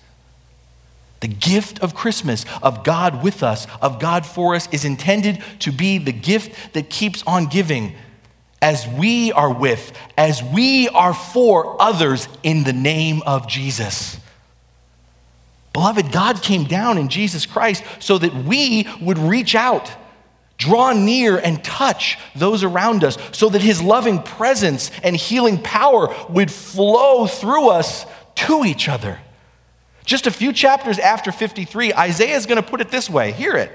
The 1.19 1.27
gift 1.27 1.79
of 1.79 1.95
Christmas, 1.95 2.45
of 2.63 2.84
God 2.84 3.23
with 3.23 3.43
us, 3.43 3.67
of 3.82 3.99
God 3.99 4.25
for 4.25 4.55
us, 4.55 4.67
is 4.71 4.86
intended 4.86 5.43
to 5.60 5.71
be 5.71 5.97
the 5.97 6.13
gift 6.13 6.73
that 6.73 6.89
keeps 6.89 7.23
on 7.27 7.47
giving 7.47 7.93
as 8.62 8.88
we 8.88 9.32
are 9.32 9.53
with, 9.53 9.91
as 10.17 10.43
we 10.43 10.89
are 10.89 11.13
for 11.13 11.82
others 11.82 12.27
in 12.43 12.63
the 12.63 12.73
name 12.73 13.21
of 13.25 13.47
Jesus. 13.47 14.17
Beloved, 15.73 16.12
God 16.12 16.41
came 16.41 16.65
down 16.65 16.97
in 16.97 17.10
Jesus 17.10 17.45
Christ 17.45 17.84
so 17.99 18.17
that 18.17 18.34
we 18.34 18.88
would 19.01 19.17
reach 19.17 19.55
out, 19.55 19.91
draw 20.58 20.91
near, 20.93 21.38
and 21.38 21.63
touch 21.63 22.17
those 22.36 22.63
around 22.63 23.03
us, 23.03 23.17
so 23.32 23.49
that 23.49 23.62
his 23.62 23.82
loving 23.82 24.21
presence 24.21 24.91
and 25.03 25.15
healing 25.15 25.58
power 25.62 26.13
would 26.29 26.51
flow 26.51 27.27
through 27.27 27.69
us 27.69 28.05
to 28.36 28.65
each 28.65 28.89
other. 28.89 29.19
Just 30.10 30.26
a 30.26 30.32
few 30.32 30.52
chapters 30.52 30.98
after 30.98 31.32
53, 31.32 31.93
Isaiah 31.93 32.36
is 32.36 32.48
going 32.48 32.60
to 32.60 32.67
put 32.67 32.82
it 32.82 32.89
this 32.89 33.12
way 33.12 33.32
hear 33.32 33.56
it. 33.56 33.72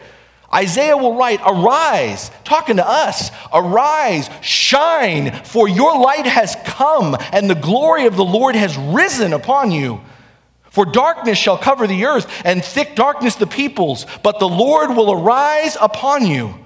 Isaiah 0.52 0.96
will 0.96 1.14
write, 1.14 1.40
Arise, 1.46 2.28
talking 2.42 2.78
to 2.78 2.84
us, 2.84 3.30
arise, 3.52 4.28
shine, 4.42 5.44
for 5.44 5.68
your 5.68 5.96
light 5.96 6.26
has 6.26 6.56
come, 6.64 7.16
and 7.30 7.48
the 7.48 7.54
glory 7.54 8.06
of 8.06 8.16
the 8.16 8.24
Lord 8.24 8.56
has 8.56 8.76
risen 8.76 9.32
upon 9.32 9.70
you. 9.70 10.00
For 10.70 10.84
darkness 10.84 11.38
shall 11.38 11.56
cover 11.56 11.86
the 11.86 12.04
earth, 12.04 12.26
and 12.44 12.64
thick 12.64 12.96
darkness 12.96 13.36
the 13.36 13.46
peoples, 13.46 14.04
but 14.24 14.40
the 14.40 14.48
Lord 14.48 14.90
will 14.90 15.12
arise 15.12 15.76
upon 15.80 16.26
you, 16.26 16.58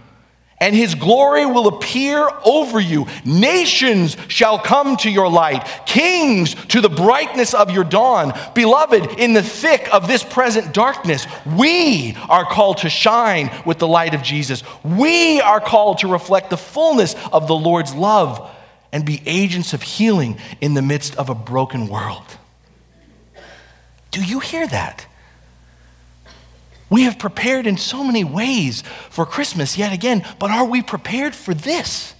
and 0.60 0.74
his 0.74 0.94
glory 0.94 1.46
will 1.46 1.68
appear 1.68 2.28
over 2.44 2.80
you. 2.80 3.06
Nations 3.24 4.16
shall 4.28 4.58
come 4.58 4.96
to 4.98 5.10
your 5.10 5.30
light, 5.30 5.64
kings 5.86 6.54
to 6.66 6.80
the 6.80 6.88
brightness 6.88 7.54
of 7.54 7.70
your 7.70 7.84
dawn. 7.84 8.32
Beloved, 8.54 9.18
in 9.18 9.32
the 9.32 9.42
thick 9.42 9.88
of 9.92 10.08
this 10.08 10.24
present 10.24 10.74
darkness, 10.74 11.26
we 11.56 12.16
are 12.28 12.44
called 12.44 12.78
to 12.78 12.90
shine 12.90 13.50
with 13.64 13.78
the 13.78 13.88
light 13.88 14.14
of 14.14 14.22
Jesus. 14.22 14.62
We 14.84 15.40
are 15.40 15.60
called 15.60 15.98
to 15.98 16.08
reflect 16.08 16.50
the 16.50 16.56
fullness 16.56 17.14
of 17.32 17.46
the 17.48 17.56
Lord's 17.56 17.94
love 17.94 18.50
and 18.92 19.04
be 19.04 19.22
agents 19.26 19.74
of 19.74 19.82
healing 19.82 20.38
in 20.60 20.74
the 20.74 20.82
midst 20.82 21.16
of 21.16 21.28
a 21.28 21.34
broken 21.34 21.88
world. 21.88 22.24
Do 24.10 24.24
you 24.24 24.40
hear 24.40 24.66
that? 24.66 25.06
We 26.90 27.02
have 27.02 27.18
prepared 27.18 27.66
in 27.66 27.76
so 27.76 28.02
many 28.02 28.24
ways 28.24 28.82
for 29.10 29.26
Christmas 29.26 29.76
yet 29.76 29.92
again, 29.92 30.24
but 30.38 30.50
are 30.50 30.64
we 30.64 30.82
prepared 30.82 31.34
for 31.34 31.54
this? 31.54 32.14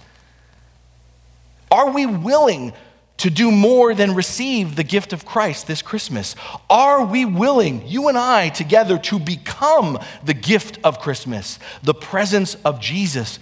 Are 1.71 1.91
we 1.91 2.05
willing 2.05 2.73
to 3.17 3.29
do 3.29 3.51
more 3.51 3.93
than 3.93 4.15
receive 4.15 4.75
the 4.75 4.83
gift 4.83 5.11
of 5.11 5.25
Christ 5.25 5.67
this 5.67 5.81
Christmas? 5.81 6.35
Are 6.69 7.03
we 7.03 7.25
willing, 7.25 7.85
you 7.87 8.07
and 8.07 8.17
I 8.17 8.49
together, 8.49 8.97
to 8.99 9.19
become 9.19 9.99
the 10.23 10.33
gift 10.33 10.79
of 10.83 10.99
Christmas, 10.99 11.59
the 11.83 11.93
presence 11.93 12.55
of 12.63 12.79
Jesus 12.79 13.39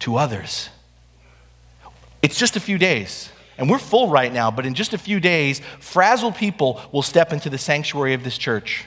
to 0.00 0.16
others? 0.16 0.68
It's 2.22 2.38
just 2.38 2.56
a 2.56 2.60
few 2.60 2.78
days, 2.78 3.30
and 3.56 3.68
we're 3.68 3.78
full 3.78 4.08
right 4.08 4.32
now, 4.32 4.50
but 4.50 4.66
in 4.66 4.74
just 4.74 4.94
a 4.94 4.98
few 4.98 5.18
days, 5.18 5.60
frazzled 5.80 6.36
people 6.36 6.80
will 6.92 7.02
step 7.02 7.32
into 7.32 7.50
the 7.50 7.58
sanctuary 7.58 8.14
of 8.14 8.22
this 8.22 8.38
church. 8.38 8.84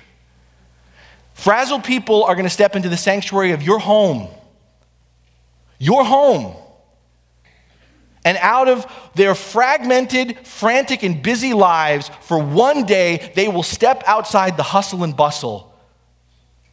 Frazzled 1.33 1.83
people 1.83 2.23
are 2.23 2.35
going 2.35 2.45
to 2.45 2.49
step 2.49 2.75
into 2.75 2.89
the 2.89 2.97
sanctuary 2.97 3.51
of 3.51 3.63
your 3.63 3.79
home. 3.79 4.27
Your 5.79 6.03
home. 6.03 6.55
And 8.23 8.37
out 8.37 8.67
of 8.67 8.85
their 9.15 9.33
fragmented, 9.33 10.45
frantic, 10.45 11.01
and 11.01 11.23
busy 11.23 11.53
lives, 11.53 12.11
for 12.21 12.37
one 12.37 12.85
day, 12.85 13.31
they 13.35 13.47
will 13.47 13.63
step 13.63 14.03
outside 14.05 14.57
the 14.57 14.63
hustle 14.63 15.03
and 15.03 15.15
bustle 15.15 15.71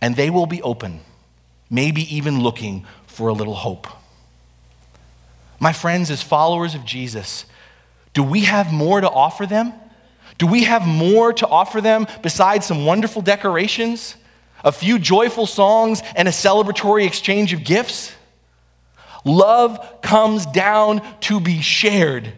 and 0.00 0.14
they 0.14 0.30
will 0.30 0.46
be 0.46 0.62
open, 0.62 1.00
maybe 1.70 2.02
even 2.14 2.40
looking 2.40 2.86
for 3.06 3.28
a 3.28 3.32
little 3.32 3.54
hope. 3.54 3.86
My 5.58 5.72
friends, 5.72 6.10
as 6.10 6.22
followers 6.22 6.74
of 6.74 6.84
Jesus, 6.84 7.44
do 8.14 8.22
we 8.22 8.42
have 8.42 8.72
more 8.72 9.00
to 9.00 9.10
offer 9.10 9.44
them? 9.44 9.72
Do 10.38 10.46
we 10.46 10.64
have 10.64 10.86
more 10.86 11.32
to 11.32 11.46
offer 11.48 11.80
them 11.80 12.06
besides 12.22 12.66
some 12.66 12.84
wonderful 12.84 13.22
decorations? 13.22 14.14
A 14.64 14.72
few 14.72 14.98
joyful 14.98 15.46
songs, 15.46 16.02
and 16.16 16.28
a 16.28 16.32
celebratory 16.32 17.06
exchange 17.06 17.52
of 17.52 17.64
gifts. 17.64 18.12
Love 19.24 20.00
comes 20.02 20.46
down 20.46 21.02
to 21.20 21.40
be 21.40 21.60
shared. 21.60 22.32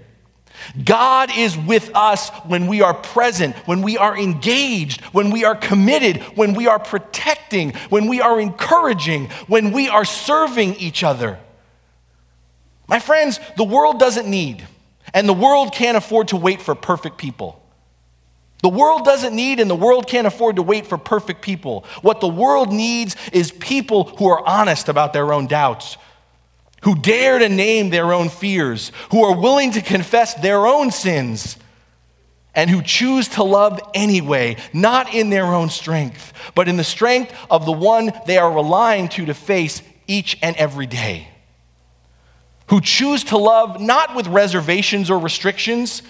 God 0.85 1.31
is 1.37 1.57
with 1.57 1.91
us 1.95 2.31
when 2.47 2.67
we 2.67 2.83
are 2.83 2.95
present, 2.95 3.57
when 3.67 3.83
we 3.83 3.97
are 3.97 4.17
engaged, 4.17 5.01
when 5.07 5.31
we 5.31 5.45
are 5.45 5.55
committed, 5.55 6.19
when 6.37 6.55
we 6.55 6.67
are 6.67 6.79
protecting, 6.79 7.73
when 7.89 8.09
we 8.09 8.21
are 8.21 8.41
encouraging, 8.41 9.29
when 9.47 9.73
we 9.73 9.89
are 9.89 10.05
serving 10.05 10.75
each 10.77 11.03
other. 11.03 11.39
My 12.89 12.99
friends, 12.99 13.41
the 13.57 13.65
world 13.65 13.99
doesn't 13.99 14.29
need, 14.29 14.67
and 15.15 15.29
the 15.29 15.35
world 15.35 15.73
can't 15.73 15.97
afford 15.97 16.29
to 16.29 16.37
wait 16.37 16.61
for 16.61 16.75
perfect 16.75 17.19
people. 17.19 17.60
The 18.63 18.69
world 18.69 19.05
doesn't 19.05 19.35
need 19.35 19.59
and 19.59 19.71
the 19.71 19.75
world 19.75 20.07
can't 20.07 20.27
afford 20.27 20.57
to 20.57 20.63
wait 20.63 20.87
for 20.87 20.99
perfect 20.99 21.41
people. 21.41 21.85
What 22.03 22.21
the 22.21 22.29
world 22.29 22.73
needs 22.73 23.17
is 23.33 23.51
people 23.53 24.05
who 24.05 24.29
are 24.29 24.47
honest 24.47 24.89
about 24.89 25.13
their 25.13 25.33
own 25.33 25.47
doubts, 25.47 25.97
who 26.83 26.95
dare 26.95 27.39
to 27.39 27.49
name 27.49 27.91
their 27.91 28.13
own 28.13 28.29
fears, 28.29 28.93
who 29.11 29.25
are 29.25 29.37
willing 29.37 29.73
to 29.73 29.81
confess 29.81 30.35
their 30.35 30.67
own 30.67 30.91
sins, 30.91 31.57
and 32.55 32.69
who 32.69 32.83
choose 32.83 33.29
to 33.29 33.45
love 33.45 33.81
anyway, 33.95 34.57
not 34.73 35.15
in 35.15 35.31
their 35.31 35.47
own 35.47 35.71
strength, 35.71 36.33
but 36.55 36.69
in 36.69 36.77
the 36.77 36.85
strength 36.85 37.33
of 37.51 37.65
the 37.65 37.73
one 37.73 38.13
they 38.27 38.39
are 38.39 38.53
relying 38.53 39.09
to 39.09 39.25
to 39.27 39.35
face 39.35 39.83
each 40.07 40.37
and 40.43 40.57
every 40.57 40.87
day. 40.87 41.29
Who 42.69 42.81
choose 42.81 43.25
to 43.25 43.39
love 43.39 43.81
not 43.81 44.15
with 44.15 44.27
reservations 44.27 45.11
or 45.11 45.19
restrictions 45.19 46.03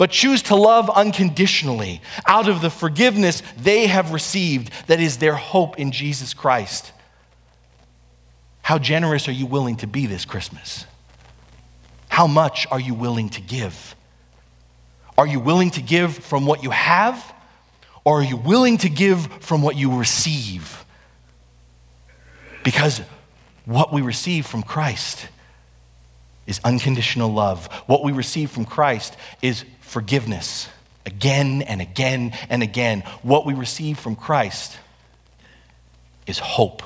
but 0.00 0.10
choose 0.10 0.40
to 0.40 0.56
love 0.56 0.88
unconditionally 0.88 2.00
out 2.24 2.48
of 2.48 2.62
the 2.62 2.70
forgiveness 2.70 3.42
they 3.58 3.86
have 3.86 4.14
received 4.14 4.72
that 4.86 4.98
is 4.98 5.18
their 5.18 5.34
hope 5.34 5.78
in 5.78 5.92
Jesus 5.92 6.32
Christ. 6.32 6.92
How 8.62 8.78
generous 8.78 9.28
are 9.28 9.32
you 9.32 9.44
willing 9.44 9.76
to 9.76 9.86
be 9.86 10.06
this 10.06 10.24
Christmas? 10.24 10.86
How 12.08 12.26
much 12.26 12.66
are 12.70 12.80
you 12.80 12.94
willing 12.94 13.28
to 13.28 13.42
give? 13.42 13.94
Are 15.18 15.26
you 15.26 15.38
willing 15.38 15.70
to 15.72 15.82
give 15.82 16.16
from 16.16 16.46
what 16.46 16.62
you 16.62 16.70
have, 16.70 17.22
or 18.02 18.20
are 18.20 18.24
you 18.24 18.38
willing 18.38 18.78
to 18.78 18.88
give 18.88 19.26
from 19.42 19.60
what 19.60 19.76
you 19.76 19.98
receive? 19.98 20.82
Because 22.64 23.02
what 23.66 23.92
we 23.92 24.00
receive 24.00 24.46
from 24.46 24.62
Christ 24.62 25.28
is 26.46 26.58
unconditional 26.64 27.32
love. 27.32 27.66
What 27.86 28.02
we 28.02 28.12
receive 28.12 28.50
from 28.50 28.64
Christ 28.64 29.16
is 29.42 29.64
forgiveness 29.90 30.68
again 31.04 31.62
and 31.62 31.80
again 31.80 32.32
and 32.48 32.62
again. 32.62 33.00
What 33.22 33.44
we 33.44 33.54
receive 33.54 33.98
from 33.98 34.14
Christ 34.14 34.78
is 36.28 36.38
hope. 36.38 36.84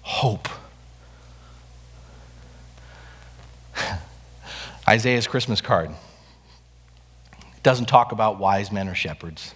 Hope. 0.00 0.48
Isaiah's 4.88 5.26
Christmas 5.26 5.60
card 5.60 5.90
it 5.90 7.62
doesn't 7.62 7.86
talk 7.86 8.12
about 8.12 8.38
wise 8.38 8.72
men 8.72 8.88
or 8.88 8.94
shepherds, 8.94 9.54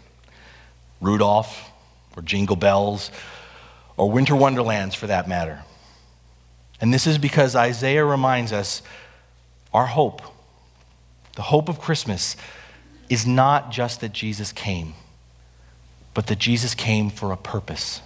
Rudolph 1.00 1.70
or 2.14 2.22
Jingle 2.22 2.56
Bells 2.56 3.10
or 3.96 4.10
Winter 4.10 4.36
Wonderlands 4.36 4.94
for 4.94 5.06
that 5.06 5.30
matter. 5.30 5.62
And 6.78 6.92
this 6.92 7.06
is 7.06 7.16
because 7.16 7.56
Isaiah 7.56 8.04
reminds 8.04 8.52
us 8.52 8.82
our 9.72 9.86
hope 9.86 10.35
the 11.36 11.42
hope 11.42 11.68
of 11.68 11.78
Christmas 11.78 12.34
is 13.08 13.26
not 13.26 13.70
just 13.70 14.00
that 14.00 14.12
Jesus 14.12 14.52
came, 14.52 14.94
but 16.14 16.26
that 16.26 16.38
Jesus 16.38 16.74
came 16.74 17.10
for 17.10 17.30
a 17.30 17.36
purpose. 17.36 18.00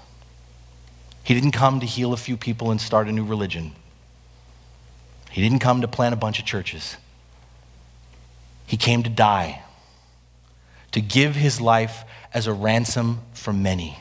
He 1.23 1.33
didn't 1.33 1.53
come 1.53 1.81
to 1.81 1.87
heal 1.87 2.13
a 2.13 2.17
few 2.17 2.37
people 2.37 2.71
and 2.71 2.81
start 2.81 3.09
a 3.09 3.13
new 3.13 3.25
religion. 3.25 3.73
He 5.31 5.41
didn't 5.41 5.61
come 5.61 5.81
to 5.81 5.89
plant 5.89 6.13
a 6.13 6.17
bunch 6.17 6.41
of 6.41 6.45
churches. 6.45 6.97
He 8.67 8.77
came 8.77 9.05
to 9.05 9.11
die, 9.11 9.63
to 10.91 11.01
give 11.01 11.37
his 11.37 11.61
life 11.61 12.05
as 12.35 12.49
a 12.49 12.53
ransom 12.53 13.21
for 13.33 13.53
many. 13.53 14.01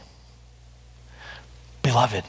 Beloved, 1.83 2.23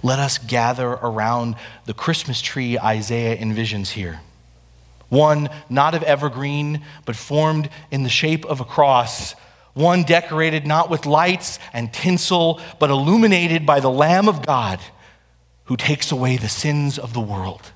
let 0.00 0.20
us 0.20 0.38
gather 0.38 0.90
around 0.90 1.56
the 1.86 1.94
Christmas 1.94 2.40
tree 2.40 2.78
Isaiah 2.78 3.36
envisions 3.36 3.90
here 3.90 4.20
one 5.08 5.48
not 5.68 5.94
of 5.94 6.02
evergreen, 6.02 6.82
but 7.04 7.16
formed 7.16 7.68
in 7.90 8.02
the 8.02 8.08
shape 8.08 8.44
of 8.44 8.60
a 8.60 8.64
cross, 8.64 9.34
one 9.74 10.02
decorated 10.02 10.66
not 10.66 10.90
with 10.90 11.06
lights 11.06 11.58
and 11.72 11.92
tinsel, 11.92 12.60
but 12.78 12.90
illuminated 12.90 13.64
by 13.64 13.80
the 13.80 13.90
Lamb 13.90 14.28
of 14.28 14.44
God 14.44 14.80
who 15.64 15.76
takes 15.76 16.10
away 16.10 16.36
the 16.36 16.48
sins 16.48 16.98
of 16.98 17.12
the 17.12 17.20
world, 17.20 17.72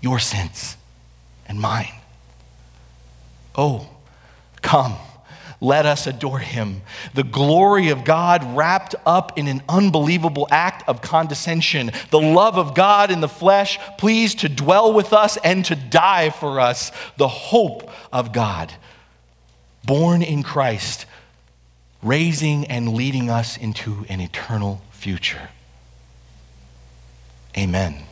your 0.00 0.18
sins 0.18 0.76
and 1.46 1.60
mine. 1.60 1.94
Oh, 3.54 3.88
come 4.62 4.96
let 5.60 5.86
us 5.86 6.06
adore 6.06 6.38
him. 6.38 6.82
The 7.14 7.24
glory 7.24 7.88
of 7.88 8.04
God 8.04 8.56
wrapped 8.56 8.94
up 9.04 9.36
in 9.38 9.48
an 9.48 9.62
unbelievable 9.68 10.46
act 10.50 10.88
of 10.88 11.02
condescension. 11.02 11.90
The 12.10 12.20
love 12.20 12.56
of 12.56 12.74
God 12.74 13.10
in 13.10 13.20
the 13.20 13.28
flesh, 13.28 13.78
pleased 13.98 14.40
to 14.40 14.48
dwell 14.48 14.92
with 14.92 15.12
us 15.12 15.36
and 15.38 15.64
to 15.64 15.74
die 15.74 16.30
for 16.30 16.60
us. 16.60 16.92
The 17.16 17.28
hope 17.28 17.90
of 18.12 18.32
God, 18.32 18.72
born 19.84 20.22
in 20.22 20.44
Christ, 20.44 21.06
raising 22.02 22.66
and 22.66 22.94
leading 22.94 23.28
us 23.28 23.56
into 23.56 24.06
an 24.08 24.20
eternal 24.20 24.80
future. 24.92 25.50
Amen. 27.56 28.07